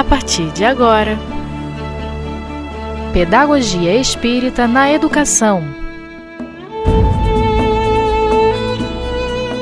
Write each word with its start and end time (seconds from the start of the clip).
a 0.00 0.04
partir 0.04 0.50
de 0.52 0.64
agora. 0.64 1.18
Pedagogia 3.12 3.94
Espírita 3.96 4.66
na 4.66 4.90
Educação. 4.90 5.62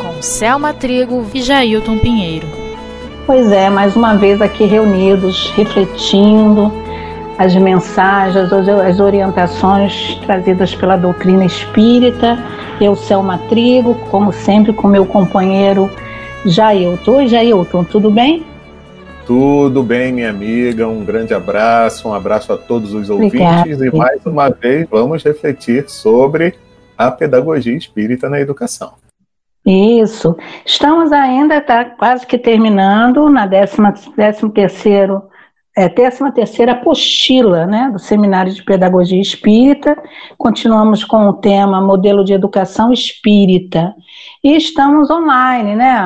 Com 0.00 0.22
Selma 0.22 0.72
Trigo 0.72 1.26
e 1.34 1.42
Jailton 1.42 1.98
Pinheiro. 1.98 2.46
Pois 3.26 3.50
é, 3.50 3.68
mais 3.68 3.96
uma 3.96 4.14
vez 4.14 4.40
aqui 4.40 4.64
reunidos, 4.64 5.50
refletindo 5.56 6.72
as 7.36 7.56
mensagens, 7.56 8.52
as 8.52 9.00
orientações 9.00 10.20
trazidas 10.24 10.72
pela 10.72 10.96
doutrina 10.96 11.44
espírita. 11.44 12.38
Eu, 12.80 12.94
Selma 12.94 13.38
Trigo, 13.48 13.96
como 14.08 14.32
sempre, 14.32 14.72
com 14.72 14.86
meu 14.86 15.04
companheiro 15.04 15.90
Jailton. 16.46 17.16
Oi, 17.16 17.26
Jailton, 17.26 17.82
tudo 17.82 18.08
bem? 18.08 18.46
Tudo 19.28 19.82
bem, 19.82 20.10
minha 20.10 20.30
amiga. 20.30 20.88
Um 20.88 21.04
grande 21.04 21.34
abraço, 21.34 22.08
um 22.08 22.14
abraço 22.14 22.50
a 22.50 22.56
todos 22.56 22.94
os 22.94 23.10
ouvintes. 23.10 23.38
Obrigada. 23.38 23.86
E 23.86 23.94
mais 23.94 24.24
uma 24.24 24.48
vez 24.48 24.88
vamos 24.88 25.22
refletir 25.22 25.84
sobre 25.86 26.54
a 26.96 27.10
pedagogia 27.10 27.76
espírita 27.76 28.30
na 28.30 28.40
educação. 28.40 28.94
Isso. 29.66 30.34
Estamos 30.64 31.12
ainda, 31.12 31.60
tá 31.60 31.84
quase 31.84 32.26
que 32.26 32.38
terminando, 32.38 33.28
na 33.28 33.46
13 33.46 33.76
décimo 34.16 34.50
terceiro 34.50 35.22
é, 35.76 35.90
13 35.90 36.32
terceira 36.32 36.72
apostila 36.72 37.66
né, 37.66 37.90
do 37.92 37.98
Seminário 37.98 38.52
de 38.52 38.64
Pedagogia 38.64 39.20
Espírita. 39.20 39.94
Continuamos 40.38 41.04
com 41.04 41.28
o 41.28 41.34
tema 41.34 41.82
Modelo 41.82 42.24
de 42.24 42.32
Educação 42.32 42.94
Espírita. 42.94 43.94
E 44.42 44.56
estamos 44.56 45.10
online, 45.10 45.74
né, 45.74 46.00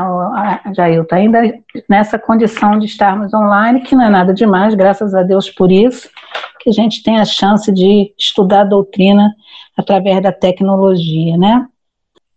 Jailton? 0.74 1.14
Ainda 1.14 1.40
nessa 1.88 2.18
condição 2.18 2.78
de 2.78 2.86
estarmos 2.86 3.32
online, 3.34 3.82
que 3.82 3.94
não 3.94 4.04
é 4.04 4.10
nada 4.10 4.32
demais, 4.32 4.74
graças 4.74 5.14
a 5.14 5.22
Deus 5.22 5.50
por 5.50 5.70
isso, 5.70 6.08
que 6.60 6.70
a 6.70 6.72
gente 6.72 7.02
tem 7.02 7.18
a 7.18 7.24
chance 7.24 7.70
de 7.70 8.14
estudar 8.18 8.62
a 8.62 8.64
doutrina 8.64 9.34
através 9.76 10.22
da 10.22 10.32
tecnologia, 10.32 11.36
né? 11.36 11.66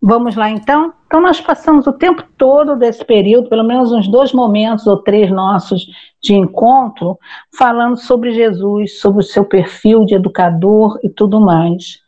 Vamos 0.01 0.35
lá 0.35 0.49
então? 0.49 0.93
Então, 1.07 1.21
nós 1.21 1.39
passamos 1.39 1.87
o 1.87 1.93
tempo 1.93 2.23
todo 2.37 2.75
desse 2.75 3.03
período, 3.03 3.47
pelo 3.47 3.63
menos 3.63 3.91
uns 3.91 4.07
dois 4.07 4.33
momentos 4.33 4.85
ou 4.85 4.97
três 4.97 5.31
nossos 5.31 5.87
de 6.21 6.35
encontro, 6.35 7.17
falando 7.57 7.97
sobre 7.97 8.33
Jesus, 8.33 8.99
sobre 8.99 9.21
o 9.21 9.25
seu 9.25 9.45
perfil 9.45 10.05
de 10.05 10.13
educador 10.13 10.99
e 11.01 11.09
tudo 11.09 11.39
mais. 11.39 12.04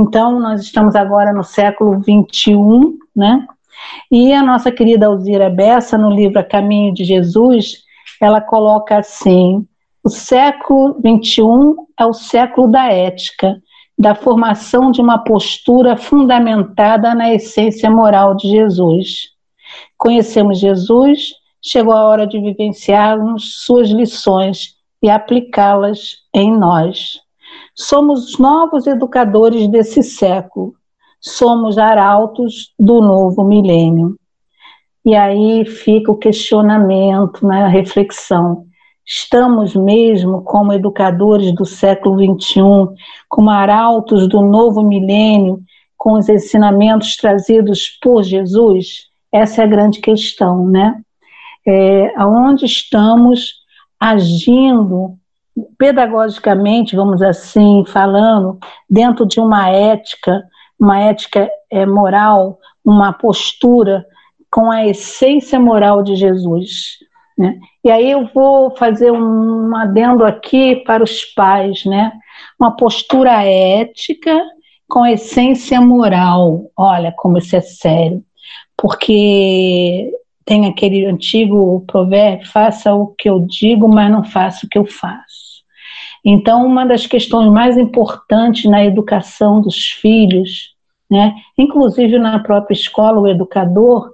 Então, 0.00 0.40
nós 0.40 0.62
estamos 0.62 0.96
agora 0.96 1.30
no 1.30 1.44
século 1.44 2.00
21, 2.00 2.98
né? 3.14 3.46
E 4.10 4.32
a 4.32 4.42
nossa 4.42 4.72
querida 4.72 5.04
Alzira 5.04 5.50
Bessa, 5.50 5.98
no 5.98 6.08
livro 6.08 6.38
A 6.38 6.42
Caminho 6.42 6.94
de 6.94 7.04
Jesus, 7.04 7.82
ela 8.18 8.40
coloca 8.40 8.96
assim: 8.96 9.66
o 10.02 10.08
século 10.08 10.98
21 11.04 11.86
é 11.98 12.06
o 12.06 12.14
século 12.14 12.66
da 12.66 12.90
ética 12.90 13.60
da 13.98 14.14
formação 14.14 14.90
de 14.90 15.02
uma 15.02 15.18
postura 15.18 15.94
fundamentada 15.94 17.14
na 17.14 17.34
essência 17.34 17.90
moral 17.90 18.34
de 18.34 18.48
Jesus. 18.48 19.28
Conhecemos 19.98 20.58
Jesus, 20.58 21.34
chegou 21.60 21.92
a 21.92 22.04
hora 22.04 22.26
de 22.26 22.40
vivenciarmos 22.40 23.62
suas 23.66 23.90
lições 23.90 24.76
e 25.02 25.10
aplicá-las 25.10 26.16
em 26.32 26.50
nós. 26.50 27.20
Somos 27.80 28.38
novos 28.38 28.86
educadores 28.86 29.66
desse 29.66 30.02
século, 30.02 30.74
somos 31.18 31.78
arautos 31.78 32.74
do 32.78 33.00
novo 33.00 33.42
milênio. 33.42 34.16
E 35.02 35.16
aí 35.16 35.64
fica 35.64 36.12
o 36.12 36.18
questionamento, 36.18 37.46
né, 37.46 37.62
a 37.62 37.68
reflexão. 37.68 38.66
Estamos 39.02 39.74
mesmo, 39.74 40.42
como 40.42 40.74
educadores 40.74 41.54
do 41.54 41.64
século 41.64 42.22
XXI, 42.38 42.62
como 43.26 43.48
arautos 43.48 44.28
do 44.28 44.42
novo 44.42 44.82
milênio, 44.82 45.58
com 45.96 46.12
os 46.12 46.28
ensinamentos 46.28 47.16
trazidos 47.16 47.98
por 48.02 48.22
Jesus? 48.22 49.06
Essa 49.32 49.62
é 49.62 49.64
a 49.64 49.68
grande 49.68 50.00
questão, 50.00 50.66
né? 50.66 51.00
É, 51.66 52.12
aonde 52.14 52.66
estamos 52.66 53.54
agindo 53.98 55.18
pedagogicamente, 55.78 56.96
vamos 56.96 57.22
assim, 57.22 57.84
falando, 57.86 58.58
dentro 58.88 59.26
de 59.26 59.40
uma 59.40 59.68
ética, 59.70 60.42
uma 60.78 61.00
ética 61.00 61.50
é, 61.70 61.84
moral, 61.84 62.58
uma 62.84 63.12
postura 63.12 64.06
com 64.50 64.70
a 64.70 64.86
essência 64.86 65.58
moral 65.60 66.02
de 66.02 66.16
Jesus. 66.16 66.98
Né? 67.36 67.58
E 67.84 67.90
aí 67.90 68.10
eu 68.10 68.28
vou 68.34 68.76
fazer 68.76 69.10
um 69.10 69.74
adendo 69.76 70.24
aqui 70.24 70.76
para 70.76 71.02
os 71.02 71.24
pais, 71.24 71.84
né? 71.84 72.12
Uma 72.58 72.76
postura 72.76 73.42
ética 73.42 74.42
com 74.88 75.06
essência 75.06 75.80
moral. 75.80 76.70
Olha 76.76 77.12
como 77.16 77.38
isso 77.38 77.56
é 77.56 77.60
sério. 77.60 78.22
Porque 78.76 80.12
tem 80.44 80.66
aquele 80.66 81.06
antigo 81.06 81.84
provérbio: 81.86 82.46
faça 82.48 82.92
o 82.94 83.08
que 83.08 83.30
eu 83.30 83.40
digo, 83.40 83.88
mas 83.88 84.10
não 84.10 84.24
faça 84.24 84.66
o 84.66 84.68
que 84.68 84.78
eu 84.78 84.84
faço. 84.84 85.39
Então, 86.24 86.66
uma 86.66 86.84
das 86.84 87.06
questões 87.06 87.50
mais 87.50 87.76
importantes 87.76 88.70
na 88.70 88.84
educação 88.84 89.60
dos 89.60 89.90
filhos, 89.90 90.74
né, 91.10 91.34
inclusive 91.56 92.18
na 92.18 92.38
própria 92.38 92.74
escola, 92.74 93.20
o 93.20 93.28
educador, 93.28 94.10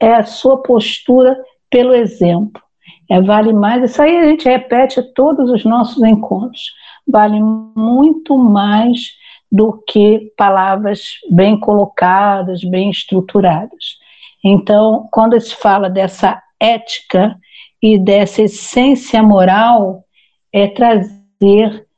é 0.00 0.14
a 0.14 0.24
sua 0.24 0.62
postura 0.62 1.36
pelo 1.70 1.92
exemplo. 1.92 2.62
É, 3.10 3.20
vale 3.20 3.52
mais, 3.52 3.90
isso 3.90 4.00
aí 4.00 4.16
a 4.18 4.28
gente 4.28 4.48
repete 4.48 5.02
todos 5.14 5.50
os 5.50 5.64
nossos 5.64 6.02
encontros, 6.02 6.72
vale 7.06 7.40
muito 7.40 8.36
mais 8.36 9.12
do 9.50 9.82
que 9.88 10.30
palavras 10.36 11.14
bem 11.30 11.58
colocadas, 11.58 12.62
bem 12.64 12.90
estruturadas. 12.90 13.96
Então, 14.44 15.08
quando 15.10 15.40
se 15.40 15.54
fala 15.54 15.88
dessa 15.88 16.40
ética 16.60 17.34
e 17.82 17.98
dessa 17.98 18.42
essência 18.42 19.22
moral, 19.22 20.04
é 20.52 20.66
trazer 20.66 21.17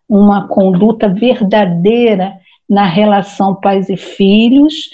uma 0.08 0.48
conduta 0.48 1.08
verdadeira 1.08 2.34
na 2.68 2.84
relação 2.84 3.54
pais 3.54 3.88
e 3.88 3.96
filhos, 3.96 4.90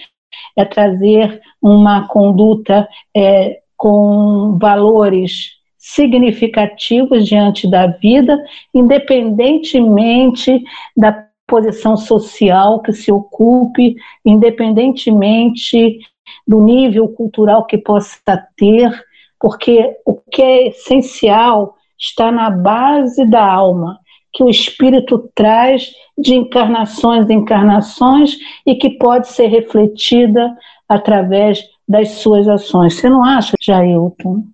é 0.56 0.64
trazer 0.64 1.40
uma 1.60 2.06
conduta 2.08 2.88
é, 3.14 3.60
com 3.76 4.56
valores 4.58 5.56
significativos 5.76 7.26
diante 7.26 7.68
da 7.70 7.86
vida, 7.86 8.42
independentemente 8.74 10.62
da 10.96 11.26
posição 11.46 11.96
social 11.96 12.80
que 12.80 12.92
se 12.92 13.12
ocupe, 13.12 13.94
independentemente 14.24 15.98
do 16.46 16.60
nível 16.60 17.08
cultural 17.08 17.64
que 17.66 17.78
possa 17.78 18.46
ter, 18.56 18.90
porque 19.38 19.96
o 20.04 20.14
que 20.14 20.42
é 20.42 20.68
essencial 20.68 21.76
está 21.98 22.32
na 22.32 22.50
base 22.50 23.24
da 23.24 23.44
alma, 23.44 23.98
que 24.36 24.44
o 24.44 24.50
espírito 24.50 25.30
traz 25.34 25.92
de 26.16 26.34
encarnações 26.34 27.26
em 27.30 27.38
encarnações 27.38 28.36
e 28.66 28.74
que 28.74 28.90
pode 28.90 29.28
ser 29.28 29.46
refletida 29.46 30.54
através 30.86 31.64
das 31.88 32.10
suas 32.10 32.46
ações. 32.46 32.94
Você 32.94 33.08
não 33.08 33.24
acha, 33.24 33.56
Jailton? 33.58 34.44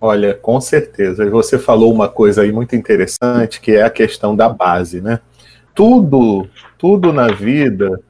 Olha, 0.00 0.34
com 0.34 0.60
certeza. 0.60 1.30
Você 1.30 1.60
falou 1.60 1.92
uma 1.92 2.08
coisa 2.08 2.42
aí 2.42 2.50
muito 2.50 2.74
interessante, 2.74 3.60
que 3.60 3.76
é 3.76 3.82
a 3.82 3.90
questão 3.90 4.34
da 4.34 4.48
base, 4.48 5.00
né? 5.00 5.20
Tudo, 5.72 6.48
tudo 6.76 7.12
na 7.12 7.28
vida 7.28 8.00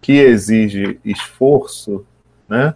que 0.00 0.12
exige 0.12 0.98
esforço, 1.04 2.06
né? 2.48 2.74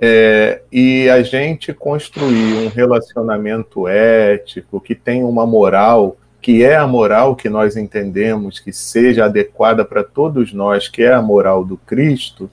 É, 0.00 0.62
e 0.70 1.10
a 1.10 1.20
gente 1.24 1.74
construir 1.74 2.64
um 2.64 2.68
relacionamento 2.68 3.88
ético 3.88 4.80
que 4.80 4.94
tem 4.94 5.24
uma 5.24 5.44
moral 5.44 6.16
que 6.40 6.64
é 6.64 6.76
a 6.76 6.86
moral 6.86 7.34
que 7.34 7.48
nós 7.48 7.76
entendemos 7.76 8.60
que 8.60 8.72
seja 8.72 9.24
adequada 9.24 9.84
para 9.84 10.04
todos 10.04 10.52
nós, 10.52 10.88
que 10.88 11.02
é 11.02 11.12
a 11.12 11.22
moral 11.22 11.64
do 11.64 11.76
Cristo, 11.76 12.50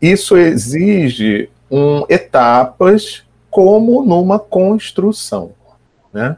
isso 0.00 0.36
exige 0.36 1.48
um, 1.70 2.04
etapas 2.08 3.24
como 3.50 4.04
numa 4.04 4.38
construção. 4.38 5.52
Né? 6.12 6.36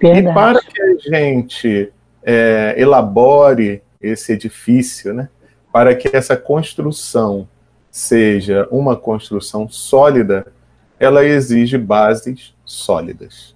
E 0.00 0.22
para 0.32 0.60
que 0.60 0.82
a 0.82 0.96
gente 0.98 1.92
é, 2.22 2.74
elabore 2.76 3.82
esse 4.00 4.32
edifício, 4.32 5.12
né? 5.12 5.28
para 5.72 5.94
que 5.94 6.14
essa 6.16 6.36
construção 6.36 7.48
seja 7.90 8.68
uma 8.70 8.96
construção 8.96 9.68
sólida, 9.68 10.46
ela 10.98 11.24
exige 11.24 11.76
bases 11.76 12.54
sólidas. 12.64 13.54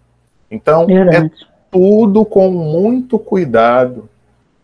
Então, 0.51 0.83
é 0.85 0.87
Verdade. 0.87 1.49
Tudo 1.71 2.25
com 2.25 2.51
muito 2.51 3.19
cuidado, 3.19 4.09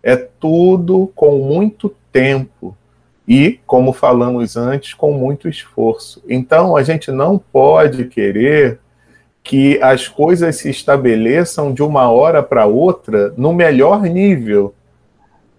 é 0.03 0.17
tudo 0.17 1.11
com 1.15 1.39
muito 1.39 1.95
tempo 2.13 2.77
e, 3.27 3.59
como 3.67 3.93
falamos 3.93 4.57
antes, 4.57 4.93
com 4.93 5.13
muito 5.13 5.49
esforço. 5.49 6.23
Então, 6.29 6.77
a 6.77 6.83
gente 6.83 7.11
não 7.11 7.39
pode 7.39 8.05
querer 8.05 8.79
que 9.43 9.79
as 9.83 10.09
coisas 10.09 10.57
se 10.57 10.71
estabeleçam 10.71 11.73
de 11.73 11.83
uma 11.83 12.11
hora 12.11 12.43
para 12.43 12.67
outra 12.67 13.33
no 13.37 13.53
melhor 13.53 14.03
nível. 14.03 14.75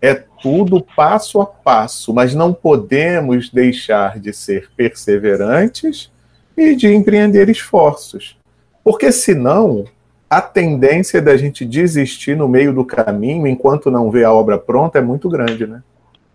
É 0.01 0.13
tudo 0.41 0.85
passo 0.95 1.41
a 1.41 1.45
passo, 1.45 2.13
mas 2.13 2.35
não 2.35 2.53
podemos 2.53 3.49
deixar 3.49 4.19
de 4.19 4.31
ser 4.33 4.69
perseverantes 4.75 6.11
e 6.55 6.75
de 6.75 6.93
empreender 6.93 7.49
esforços. 7.49 8.37
Porque 8.83 9.11
senão 9.11 9.85
a 10.29 10.41
tendência 10.41 11.21
da 11.21 11.37
gente 11.37 11.65
desistir 11.65 12.35
no 12.35 12.47
meio 12.47 12.73
do 12.73 12.83
caminho 12.83 13.45
enquanto 13.47 13.91
não 13.91 14.09
vê 14.09 14.23
a 14.23 14.31
obra 14.31 14.57
pronta 14.57 14.97
é 14.97 15.01
muito 15.01 15.29
grande, 15.29 15.67
né? 15.67 15.81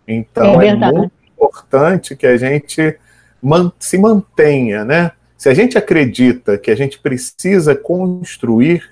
Então 0.06 0.60
é, 0.60 0.69
é 0.69 0.75
muito 0.75 1.12
importante 1.34 2.16
que 2.16 2.26
a 2.26 2.37
gente 2.37 2.96
man 3.42 3.72
se 3.78 3.98
mantenha, 3.98 4.84
né? 4.84 5.12
Se 5.37 5.48
a 5.48 5.54
gente 5.54 5.78
acredita 5.78 6.58
que 6.58 6.70
a 6.70 6.76
gente 6.76 6.98
precisa 6.98 7.75
construir 7.75 8.82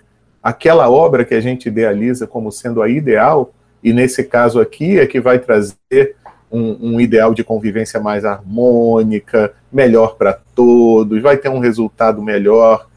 aquela 0.42 0.90
obra 0.90 1.24
que 1.24 1.34
a 1.34 1.40
gente 1.40 1.68
idealiza 1.68 2.26
como 2.26 2.50
sendo 2.50 2.80
a 2.80 2.88
ideal, 2.88 3.52
e 3.82 3.92
nesse 3.92 4.24
caso 4.24 4.60
aqui 4.60 4.98
é 4.98 5.06
que 5.06 5.20
vai 5.20 5.38
trazer 5.38 6.16
um, 6.50 6.94
um 6.94 7.00
ideal 7.00 7.34
de 7.34 7.44
convivência 7.44 8.00
mais 8.00 8.24
harmônica, 8.24 9.52
melhor 9.70 10.16
para 10.16 10.32
todos, 10.54 11.20
vai 11.20 11.36
ter 11.36 11.48
um 11.48 11.58
resultado 11.58 12.22
melhor 12.22 12.87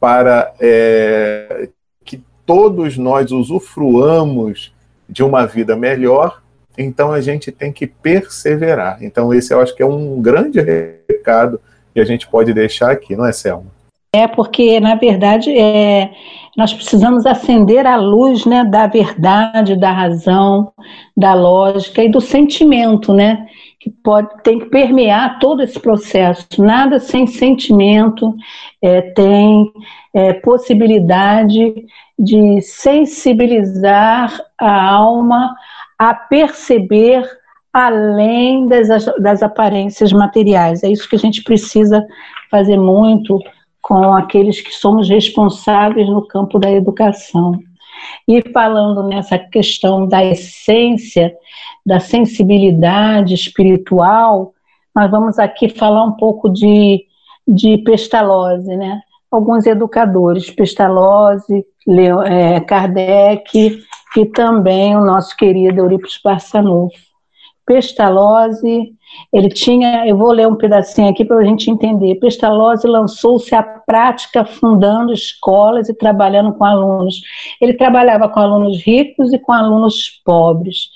para 0.00 0.52
é, 0.60 1.68
que 2.04 2.22
todos 2.46 2.96
nós 2.96 3.30
usufruamos 3.30 4.72
de 5.08 5.22
uma 5.22 5.46
vida 5.46 5.74
melhor, 5.74 6.42
então 6.76 7.12
a 7.12 7.20
gente 7.20 7.50
tem 7.50 7.72
que 7.72 7.86
perseverar. 7.86 9.02
Então, 9.02 9.34
esse 9.34 9.52
eu 9.52 9.60
acho 9.60 9.74
que 9.74 9.82
é 9.82 9.86
um 9.86 10.20
grande 10.20 10.60
recado 10.60 11.60
que 11.92 12.00
a 12.00 12.04
gente 12.04 12.28
pode 12.28 12.52
deixar 12.52 12.90
aqui, 12.90 13.16
não 13.16 13.26
é, 13.26 13.32
Selma? 13.32 13.66
É 14.12 14.26
porque, 14.26 14.80
na 14.80 14.94
verdade, 14.94 15.50
é, 15.56 16.10
nós 16.56 16.72
precisamos 16.72 17.26
acender 17.26 17.86
a 17.86 17.96
luz 17.96 18.46
né, 18.46 18.64
da 18.64 18.86
verdade, 18.86 19.76
da 19.76 19.92
razão, 19.92 20.72
da 21.16 21.34
lógica 21.34 22.02
e 22.02 22.08
do 22.08 22.20
sentimento, 22.20 23.12
né? 23.12 23.46
Que 23.80 23.90
pode, 23.90 24.42
tem 24.42 24.58
que 24.58 24.66
permear 24.66 25.38
todo 25.38 25.62
esse 25.62 25.78
processo. 25.78 26.46
Nada 26.58 26.98
sem 26.98 27.26
sentimento 27.26 28.34
é, 28.82 29.00
tem 29.02 29.72
é, 30.12 30.32
possibilidade 30.32 31.86
de 32.18 32.60
sensibilizar 32.60 34.40
a 34.60 34.90
alma 34.90 35.54
a 35.98 36.12
perceber 36.12 37.24
além 37.72 38.66
das, 38.66 38.88
das 39.20 39.42
aparências 39.42 40.12
materiais. 40.12 40.82
É 40.82 40.90
isso 40.90 41.08
que 41.08 41.16
a 41.16 41.18
gente 41.18 41.44
precisa 41.44 42.04
fazer 42.50 42.76
muito 42.76 43.38
com 43.80 44.12
aqueles 44.14 44.60
que 44.60 44.72
somos 44.72 45.08
responsáveis 45.08 46.08
no 46.08 46.26
campo 46.26 46.58
da 46.58 46.70
educação. 46.70 47.58
E 48.26 48.42
falando 48.52 49.02
nessa 49.04 49.38
questão 49.38 50.06
da 50.06 50.24
essência, 50.24 51.34
da 51.84 52.00
sensibilidade 52.00 53.34
espiritual, 53.34 54.52
nós 54.94 55.10
vamos 55.10 55.38
aqui 55.38 55.68
falar 55.68 56.04
um 56.04 56.12
pouco 56.12 56.48
de, 56.48 57.04
de 57.46 57.78
Pestalozzi, 57.78 58.76
né? 58.76 59.00
Alguns 59.30 59.66
educadores, 59.66 60.50
Pestalozzi, 60.50 61.64
Leo, 61.86 62.22
é, 62.22 62.60
Kardec 62.60 63.82
e 64.16 64.26
também 64.26 64.96
o 64.96 65.04
nosso 65.04 65.36
querido 65.36 65.80
Eurípides 65.80 66.20
Barçanufo. 66.22 66.96
Pestalozzi, 67.66 68.94
ele 69.32 69.48
tinha, 69.48 70.06
eu 70.06 70.16
vou 70.16 70.32
ler 70.32 70.48
um 70.48 70.56
pedacinho 70.56 71.08
aqui 71.08 71.24
para 71.24 71.38
a 71.38 71.44
gente 71.44 71.70
entender. 71.70 72.14
Pestalozzi 72.16 72.86
lançou-se 72.86 73.54
à 73.54 73.62
prática 73.62 74.44
fundando 74.44 75.12
escolas 75.12 75.88
e 75.88 75.94
trabalhando 75.94 76.52
com 76.54 76.64
alunos. 76.64 77.20
Ele 77.60 77.74
trabalhava 77.74 78.28
com 78.28 78.40
alunos 78.40 78.82
ricos 78.82 79.32
e 79.32 79.38
com 79.38 79.52
alunos 79.52 80.20
pobres, 80.24 80.90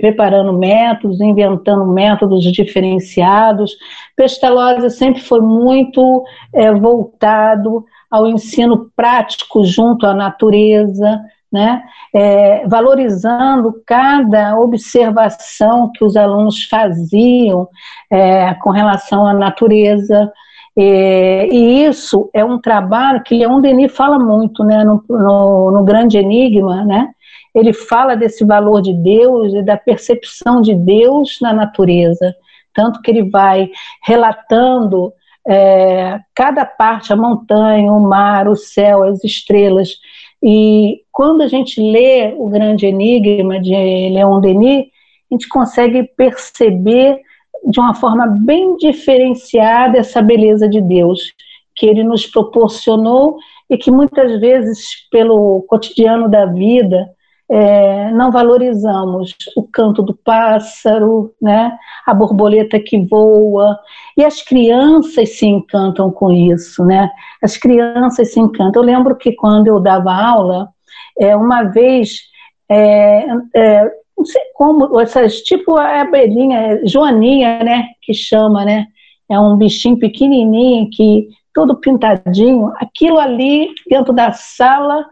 preparando 0.00 0.52
métodos, 0.52 1.20
inventando 1.20 1.86
métodos 1.86 2.44
diferenciados. 2.44 3.74
Pestalozzi 4.16 4.90
sempre 4.90 5.22
foi 5.22 5.40
muito 5.40 6.22
é, 6.52 6.72
voltado 6.72 7.84
ao 8.10 8.26
ensino 8.26 8.90
prático 8.94 9.64
junto 9.64 10.06
à 10.06 10.12
natureza, 10.12 11.18
né? 11.52 11.82
É, 12.14 12.66
valorizando 12.66 13.82
cada 13.86 14.58
observação 14.58 15.92
que 15.92 16.04
os 16.04 16.16
alunos 16.16 16.64
faziam 16.64 17.68
é, 18.10 18.54
com 18.54 18.70
relação 18.70 19.26
à 19.26 19.34
natureza. 19.34 20.32
É, 20.76 21.46
e 21.48 21.84
isso 21.84 22.30
é 22.32 22.42
um 22.42 22.58
trabalho 22.58 23.22
que 23.22 23.34
Leon 23.34 23.60
Denis 23.60 23.94
fala 23.94 24.18
muito 24.18 24.64
né, 24.64 24.82
no, 24.82 25.04
no, 25.08 25.70
no 25.70 25.84
Grande 25.84 26.16
Enigma, 26.16 26.84
né? 26.84 27.10
ele 27.54 27.72
fala 27.72 28.16
desse 28.16 28.44
valor 28.44 28.80
de 28.80 28.92
Deus 28.94 29.52
e 29.52 29.62
da 29.62 29.76
percepção 29.76 30.62
de 30.62 30.74
Deus 30.74 31.38
na 31.40 31.52
natureza, 31.52 32.34
tanto 32.74 33.02
que 33.02 33.10
ele 33.10 33.28
vai 33.28 33.70
relatando 34.02 35.12
é, 35.46 36.20
cada 36.34 36.64
parte, 36.64 37.12
a 37.12 37.16
montanha, 37.16 37.92
o 37.92 38.00
mar, 38.00 38.48
o 38.48 38.56
céu, 38.56 39.04
as 39.04 39.22
estrelas, 39.24 39.96
e 40.42 41.02
quando 41.12 41.42
a 41.42 41.48
gente 41.48 41.80
lê 41.80 42.34
o 42.36 42.48
Grande 42.48 42.86
Enigma 42.86 43.60
de 43.60 43.70
Leon 43.70 44.40
Denis, 44.40 44.86
a 45.30 45.34
gente 45.34 45.48
consegue 45.48 46.02
perceber 46.02 47.20
de 47.64 47.78
uma 47.78 47.94
forma 47.94 48.26
bem 48.26 48.76
diferenciada 48.76 49.98
essa 49.98 50.20
beleza 50.20 50.68
de 50.68 50.80
Deus 50.80 51.32
que 51.76 51.86
ele 51.86 52.02
nos 52.02 52.26
proporcionou 52.26 53.36
e 53.70 53.78
que 53.78 53.90
muitas 53.90 54.40
vezes, 54.40 55.08
pelo 55.10 55.62
cotidiano 55.62 56.28
da 56.28 56.44
vida, 56.44 57.08
é, 57.54 58.10
não 58.12 58.32
valorizamos 58.32 59.36
o 59.54 59.62
canto 59.62 60.02
do 60.02 60.14
pássaro, 60.14 61.34
né, 61.40 61.76
a 62.06 62.14
borboleta 62.14 62.80
que 62.80 63.04
voa, 63.04 63.78
e 64.16 64.24
as 64.24 64.40
crianças 64.40 65.36
se 65.36 65.44
encantam 65.44 66.10
com 66.10 66.32
isso, 66.32 66.82
né? 66.82 67.10
As 67.42 67.58
crianças 67.58 68.32
se 68.32 68.40
encantam. 68.40 68.82
Eu 68.82 68.86
lembro 68.86 69.14
que 69.16 69.32
quando 69.32 69.66
eu 69.66 69.78
dava 69.78 70.14
aula, 70.14 70.68
é, 71.18 71.36
uma 71.36 71.64
vez, 71.64 72.20
é, 72.70 73.26
é, 73.54 73.90
não 74.16 74.24
sei 74.24 74.40
como, 74.54 74.98
essas, 74.98 75.42
tipo 75.42 75.76
a 75.76 76.00
abelhinha, 76.00 76.80
joaninha, 76.86 77.62
né, 77.62 77.88
que 78.00 78.14
chama, 78.14 78.64
né? 78.64 78.86
É 79.28 79.38
um 79.38 79.58
bichinho 79.58 79.98
pequenininho 79.98 80.88
que 80.90 81.28
todo 81.52 81.76
pintadinho, 81.76 82.72
aquilo 82.76 83.18
ali 83.18 83.68
dentro 83.86 84.14
da 84.14 84.32
sala 84.32 85.04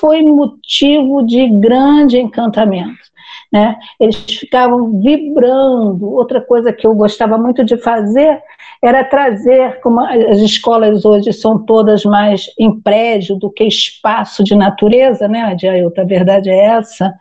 foi 0.00 0.22
motivo 0.22 1.24
de 1.26 1.48
grande 1.48 2.18
encantamento. 2.18 3.04
Né? 3.52 3.76
Eles 4.00 4.16
ficavam 4.16 5.00
vibrando. 5.00 6.12
Outra 6.12 6.40
coisa 6.40 6.72
que 6.72 6.86
eu 6.86 6.94
gostava 6.94 7.38
muito 7.38 7.64
de 7.64 7.76
fazer 7.76 8.42
era 8.82 9.04
trazer, 9.04 9.80
como 9.80 10.00
as 10.00 10.40
escolas 10.40 11.04
hoje 11.04 11.32
são 11.32 11.58
todas 11.64 12.04
mais 12.04 12.50
em 12.58 12.80
prédio 12.80 13.36
do 13.36 13.50
que 13.50 13.64
espaço 13.64 14.42
de 14.42 14.54
natureza, 14.54 15.28
né, 15.28 15.42
Adiailton? 15.42 16.00
A 16.00 16.04
verdade 16.04 16.50
é 16.50 16.66
essa. 16.66 17.14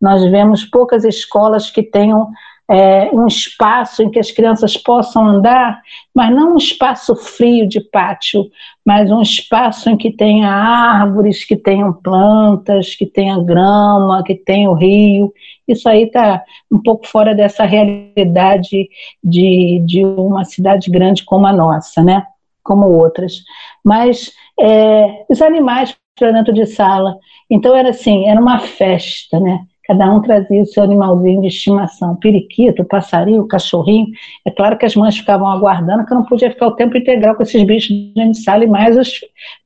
Nós 0.00 0.24
vemos 0.30 0.64
poucas 0.64 1.04
escolas 1.04 1.70
que 1.70 1.82
tenham 1.82 2.30
é, 2.70 3.10
um 3.12 3.26
espaço 3.26 4.00
em 4.00 4.08
que 4.08 4.18
as 4.20 4.30
crianças 4.30 4.76
possam 4.76 5.26
andar, 5.26 5.82
mas 6.14 6.30
não 6.30 6.54
um 6.54 6.56
espaço 6.56 7.16
frio 7.16 7.68
de 7.68 7.80
pátio, 7.80 8.48
mas 8.86 9.10
um 9.10 9.20
espaço 9.20 9.90
em 9.90 9.96
que 9.96 10.12
tenha 10.12 10.48
árvores, 10.48 11.44
que 11.44 11.56
tenham 11.56 11.92
plantas, 11.92 12.94
que 12.94 13.06
tenha 13.06 13.42
grama, 13.42 14.22
que 14.22 14.36
tenha 14.36 14.70
o 14.70 14.74
rio. 14.74 15.32
Isso 15.66 15.88
aí 15.88 16.04
está 16.04 16.44
um 16.70 16.80
pouco 16.80 17.08
fora 17.08 17.34
dessa 17.34 17.64
realidade 17.64 18.88
de, 19.22 19.82
de 19.84 20.04
uma 20.04 20.44
cidade 20.44 20.90
grande 20.90 21.24
como 21.24 21.46
a 21.46 21.52
nossa, 21.52 22.04
né? 22.04 22.24
Como 22.62 22.86
outras. 22.86 23.42
Mas 23.84 24.30
é, 24.60 25.24
os 25.28 25.42
animais 25.42 25.96
para 26.16 26.30
dentro 26.30 26.52
de 26.52 26.66
sala. 26.66 27.16
Então 27.50 27.74
era 27.74 27.90
assim, 27.90 28.28
era 28.28 28.40
uma 28.40 28.60
festa, 28.60 29.40
né? 29.40 29.60
Cada 29.90 30.08
um 30.08 30.22
trazia 30.22 30.62
o 30.62 30.66
seu 30.66 30.84
animalzinho 30.84 31.40
de 31.40 31.48
estimação, 31.48 32.14
periquito, 32.14 32.84
passarinho, 32.84 33.48
cachorrinho. 33.48 34.06
É 34.46 34.50
claro 34.52 34.78
que 34.78 34.86
as 34.86 34.94
mães 34.94 35.18
ficavam 35.18 35.48
aguardando, 35.48 36.06
que 36.06 36.12
eu 36.12 36.18
não 36.18 36.24
podia 36.24 36.48
ficar 36.48 36.68
o 36.68 36.76
tempo 36.76 36.96
integral 36.96 37.34
com 37.34 37.42
esses 37.42 37.60
bichos 37.64 37.88
de 38.14 38.34
sala 38.40 38.62
e 38.62 38.68
mais 38.68 38.96
as, 38.96 39.10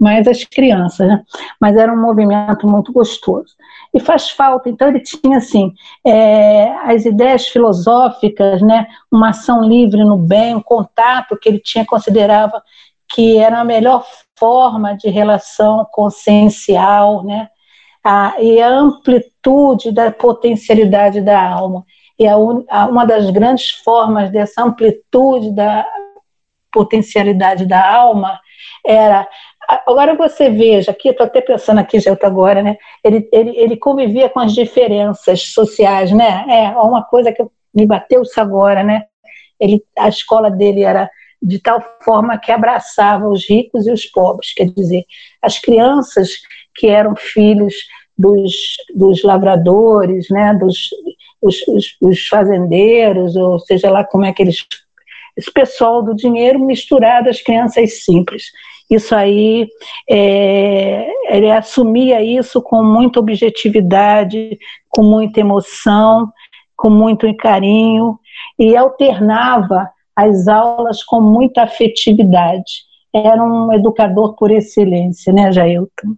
mais 0.00 0.26
as 0.26 0.42
crianças, 0.42 1.06
né? 1.06 1.22
Mas 1.60 1.76
era 1.76 1.92
um 1.92 2.00
movimento 2.00 2.66
muito 2.66 2.90
gostoso. 2.90 3.54
E 3.92 4.00
faz 4.00 4.30
falta, 4.30 4.70
então 4.70 4.88
ele 4.88 5.00
tinha 5.00 5.36
assim, 5.36 5.74
é, 6.06 6.70
as 6.90 7.04
ideias 7.04 7.46
filosóficas, 7.48 8.62
né? 8.62 8.86
Uma 9.12 9.28
ação 9.28 9.62
livre 9.62 10.02
no 10.04 10.16
bem, 10.16 10.54
um 10.54 10.62
contato 10.62 11.36
que 11.36 11.50
ele 11.50 11.58
tinha, 11.58 11.84
considerava 11.84 12.62
que 13.14 13.36
era 13.36 13.60
a 13.60 13.64
melhor 13.64 14.06
forma 14.38 14.96
de 14.96 15.10
relação 15.10 15.86
consciencial, 15.92 17.22
né? 17.24 17.50
A, 18.04 18.34
e 18.38 18.60
a 18.60 18.68
amplitude 18.68 19.90
da 19.90 20.10
potencialidade 20.12 21.20
da 21.22 21.40
alma. 21.40 21.84
E 22.18 22.26
a, 22.26 22.34
a, 22.34 22.86
uma 22.86 23.04
das 23.04 23.30
grandes 23.30 23.70
formas 23.70 24.30
dessa 24.30 24.62
amplitude 24.62 25.50
da 25.52 25.86
potencialidade 26.70 27.66
da 27.66 27.94
alma 27.94 28.38
era 28.84 29.26
Agora 29.86 30.14
você 30.14 30.50
veja, 30.50 30.90
aqui, 30.90 31.08
estou 31.08 31.26
até 31.26 31.40
pensando 31.40 31.78
aqui, 31.78 31.98
já 31.98 32.16
agora, 32.22 32.62
né? 32.62 32.76
Ele, 33.02 33.28
ele, 33.32 33.56
ele 33.56 33.76
convivia 33.76 34.28
com 34.28 34.40
as 34.40 34.52
diferenças 34.52 35.52
sociais, 35.52 36.12
né? 36.12 36.44
É 36.48 36.68
uma 36.78 37.02
coisa 37.02 37.32
que 37.32 37.42
me 37.74 37.86
bateu 37.86 38.22
isso 38.22 38.38
agora, 38.40 38.82
né? 38.82 39.04
Ele, 39.58 39.82
a 39.98 40.08
escola 40.08 40.50
dele 40.50 40.82
era 40.82 41.10
de 41.40 41.58
tal 41.58 41.82
forma 42.02 42.38
que 42.38 42.52
abraçava 42.52 43.28
os 43.28 43.48
ricos 43.48 43.86
e 43.86 43.92
os 43.92 44.06
pobres, 44.06 44.52
quer 44.54 44.66
dizer, 44.66 45.04
as 45.42 45.58
crianças 45.58 46.30
que 46.74 46.86
eram 46.86 47.14
filhos 47.16 47.74
dos, 48.16 48.52
dos 48.94 49.22
lavradores, 49.22 50.28
né, 50.30 50.54
dos 50.54 50.90
os, 51.44 51.56
os, 51.68 51.96
os 52.00 52.26
fazendeiros, 52.26 53.36
ou 53.36 53.58
seja 53.58 53.90
lá 53.90 54.02
como 54.02 54.24
é 54.24 54.32
que 54.32 54.42
eles 54.42 54.66
esse 55.36 55.50
pessoal 55.52 56.00
do 56.00 56.14
dinheiro 56.14 56.60
misturado 56.60 57.28
às 57.28 57.42
crianças 57.42 58.04
simples. 58.04 58.44
Isso 58.88 59.14
aí, 59.16 59.66
é, 60.08 61.08
ele 61.28 61.50
assumia 61.50 62.22
isso 62.22 62.62
com 62.62 62.84
muita 62.84 63.18
objetividade, 63.18 64.56
com 64.88 65.02
muita 65.02 65.40
emoção, 65.40 66.32
com 66.76 66.88
muito 66.88 67.34
carinho, 67.36 68.16
e 68.56 68.76
alternava 68.76 69.90
as 70.14 70.46
aulas 70.46 71.02
com 71.02 71.20
muita 71.20 71.62
afetividade. 71.62 72.84
Era 73.12 73.42
um 73.42 73.72
educador 73.72 74.36
por 74.36 74.52
excelência, 74.52 75.32
né, 75.32 75.50
Jailton? 75.50 76.14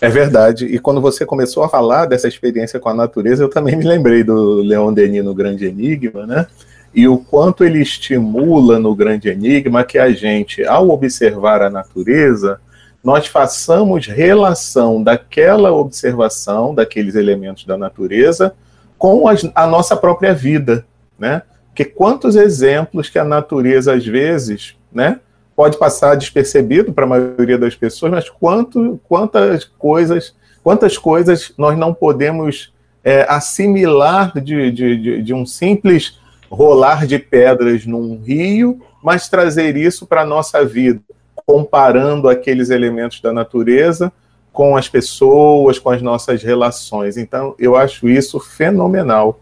É 0.00 0.08
verdade. 0.08 0.66
E 0.66 0.78
quando 0.78 1.00
você 1.00 1.26
começou 1.26 1.64
a 1.64 1.68
falar 1.68 2.06
dessa 2.06 2.28
experiência 2.28 2.78
com 2.78 2.88
a 2.88 2.94
natureza, 2.94 3.42
eu 3.42 3.48
também 3.48 3.76
me 3.76 3.84
lembrei 3.84 4.22
do 4.22 4.62
Leon 4.62 4.92
Denis 4.92 5.24
no 5.24 5.34
Grande 5.34 5.66
Enigma, 5.66 6.26
né? 6.26 6.46
E 6.94 7.06
o 7.08 7.18
quanto 7.18 7.64
ele 7.64 7.80
estimula 7.80 8.78
no 8.78 8.94
Grande 8.94 9.28
Enigma 9.28 9.84
que 9.84 9.98
a 9.98 10.10
gente, 10.10 10.64
ao 10.64 10.88
observar 10.90 11.62
a 11.62 11.68
natureza, 11.68 12.60
nós 13.02 13.26
façamos 13.26 14.06
relação 14.06 15.02
daquela 15.02 15.72
observação, 15.72 16.74
daqueles 16.74 17.14
elementos 17.14 17.64
da 17.64 17.76
natureza, 17.76 18.54
com 18.96 19.24
a 19.28 19.66
nossa 19.66 19.96
própria 19.96 20.32
vida, 20.32 20.84
né? 21.18 21.42
Porque 21.68 21.84
quantos 21.84 22.34
exemplos 22.34 23.08
que 23.08 23.18
a 23.18 23.24
natureza, 23.24 23.94
às 23.94 24.04
vezes, 24.04 24.76
né, 24.92 25.20
pode 25.58 25.76
passar 25.76 26.14
despercebido 26.14 26.92
para 26.92 27.02
a 27.02 27.08
maioria 27.08 27.58
das 27.58 27.74
pessoas, 27.74 28.12
mas 28.12 28.30
quanto, 28.30 29.00
quantas 29.08 29.64
coisas, 29.64 30.32
quantas 30.62 30.96
coisas 30.96 31.52
nós 31.58 31.76
não 31.76 31.92
podemos 31.92 32.72
é, 33.02 33.26
assimilar 33.28 34.32
de, 34.40 34.70
de, 34.70 34.96
de, 34.96 35.22
de, 35.24 35.34
um 35.34 35.44
simples 35.44 36.16
rolar 36.48 37.08
de 37.08 37.18
pedras 37.18 37.84
num 37.84 38.22
rio, 38.22 38.80
mas 39.02 39.28
trazer 39.28 39.76
isso 39.76 40.06
para 40.06 40.22
a 40.22 40.24
nossa 40.24 40.64
vida, 40.64 41.00
comparando 41.44 42.28
aqueles 42.28 42.70
elementos 42.70 43.20
da 43.20 43.32
natureza 43.32 44.12
com 44.52 44.76
as 44.76 44.88
pessoas, 44.88 45.76
com 45.76 45.90
as 45.90 46.00
nossas 46.00 46.40
relações. 46.40 47.16
Então, 47.16 47.56
eu 47.58 47.74
acho 47.74 48.08
isso 48.08 48.38
fenomenal. 48.38 49.40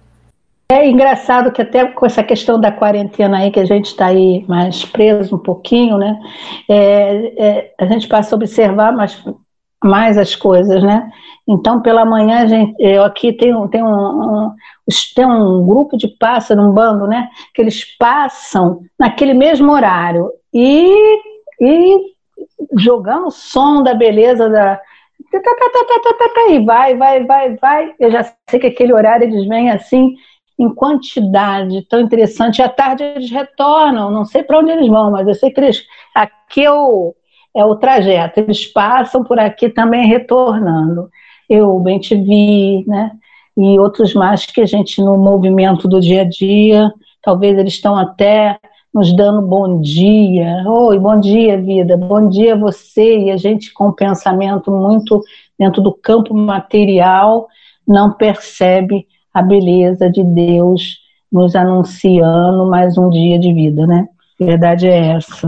É 0.68 0.88
engraçado 0.88 1.52
que 1.52 1.62
até 1.62 1.87
com 1.87 2.04
essa 2.04 2.25
questão 2.25 2.58
da 2.61 2.73
quarentena 2.73 3.38
aí, 3.38 3.52
que 3.52 3.61
a 3.61 3.64
gente 3.64 3.87
está 3.87 4.06
aí 4.06 4.44
mais 4.49 4.85
preso 4.85 5.37
um 5.37 5.38
pouquinho, 5.38 5.96
né? 5.96 6.18
É, 6.68 7.49
é, 7.49 7.75
a 7.78 7.87
gente 7.87 8.08
passa 8.08 8.35
a 8.35 8.37
observar 8.37 8.92
mais, 8.92 9.23
mais 9.82 10.18
as 10.18 10.35
coisas, 10.35 10.82
né? 10.82 11.08
Então, 11.49 11.80
pela 11.80 12.04
manhã, 12.04 12.42
a 12.42 12.46
gente, 12.46 12.75
eu 12.80 13.04
aqui 13.04 13.32
tenho, 13.32 13.68
tenho, 13.68 13.87
um, 13.87 14.46
um, 14.49 14.54
tem 15.14 15.25
um 15.25 15.64
grupo 15.64 15.96
de 15.96 16.08
pássaros, 16.08 16.64
um 16.64 16.73
bando, 16.73 17.06
né? 17.06 17.28
Que 17.54 17.62
eles 17.62 17.85
passam 17.96 18.80
naquele 18.99 19.35
mesmo 19.35 19.70
horário 19.70 20.32
e, 20.52 20.92
e 21.61 21.96
jogando 22.76 23.28
o 23.28 23.30
som 23.30 23.85
da 23.85 23.94
beleza 23.94 24.49
da, 24.49 24.80
e 26.49 26.58
vai, 26.64 26.96
vai, 26.96 27.25
vai, 27.25 27.54
vai. 27.56 27.94
Eu 28.00 28.11
já 28.11 28.25
sei 28.49 28.58
que 28.58 28.66
aquele 28.66 28.92
horário 28.92 29.28
eles 29.28 29.46
vêm 29.46 29.70
assim 29.70 30.16
em 30.59 30.73
quantidade 30.75 31.83
tão 31.83 32.01
interessante. 32.01 32.63
À 32.63 32.69
tarde 32.69 33.03
eles 33.03 33.31
retornam, 33.31 34.11
não 34.11 34.25
sei 34.25 34.43
para 34.43 34.59
onde 34.59 34.71
eles 34.71 34.89
vão, 34.89 35.11
mas 35.11 35.27
eu 35.29 35.35
sei 35.35 35.51
que 35.51 35.61
eles. 35.61 35.85
Aqui 36.15 36.65
é 36.65 36.73
o, 36.73 37.15
é 37.55 37.65
o 37.65 37.77
trajeto, 37.77 38.41
eles 38.41 38.67
passam 38.67 39.23
por 39.23 39.39
aqui 39.39 39.69
também 39.69 40.07
retornando. 40.07 41.09
Eu, 41.49 41.79
bem 41.79 41.99
te 41.99 42.15
vi, 42.15 42.85
né? 42.87 43.13
E 43.57 43.79
outros 43.79 44.13
mais 44.15 44.45
que 44.45 44.61
a 44.61 44.67
gente, 44.67 45.01
no 45.01 45.17
movimento 45.17 45.89
do 45.89 46.01
dia 46.01 46.23
a 46.23 46.29
dia, 46.29 46.93
talvez 47.23 47.57
eles 47.57 47.75
estão 47.75 47.97
até 47.97 48.59
nos 48.93 49.15
dando 49.15 49.43
bom 49.43 49.81
dia. 49.81 50.65
Oi, 50.67 50.99
bom 50.99 51.21
dia, 51.21 51.61
vida, 51.61 51.97
bom 51.97 52.29
dia 52.29 52.57
você. 52.57 53.19
E 53.25 53.31
a 53.31 53.37
gente, 53.37 53.73
com 53.73 53.93
pensamento 53.93 54.71
muito 54.71 55.23
dentro 55.59 55.83
do 55.83 55.93
campo 55.93 56.35
material, 56.35 57.47
não 57.87 58.13
percebe 58.13 59.07
a 59.37 59.43
beleza 59.43 60.11
de 60.11 60.25
Deus 60.25 60.97
nos 61.31 61.55
anunciando 61.55 62.64
mais 62.64 62.97
um 62.97 63.11
dia 63.11 63.38
de 63.38 63.52
vida, 63.52 63.87
né? 63.87 64.09
A 64.40 64.45
verdade 64.47 64.87
é 64.87 65.09
essa. 65.09 65.47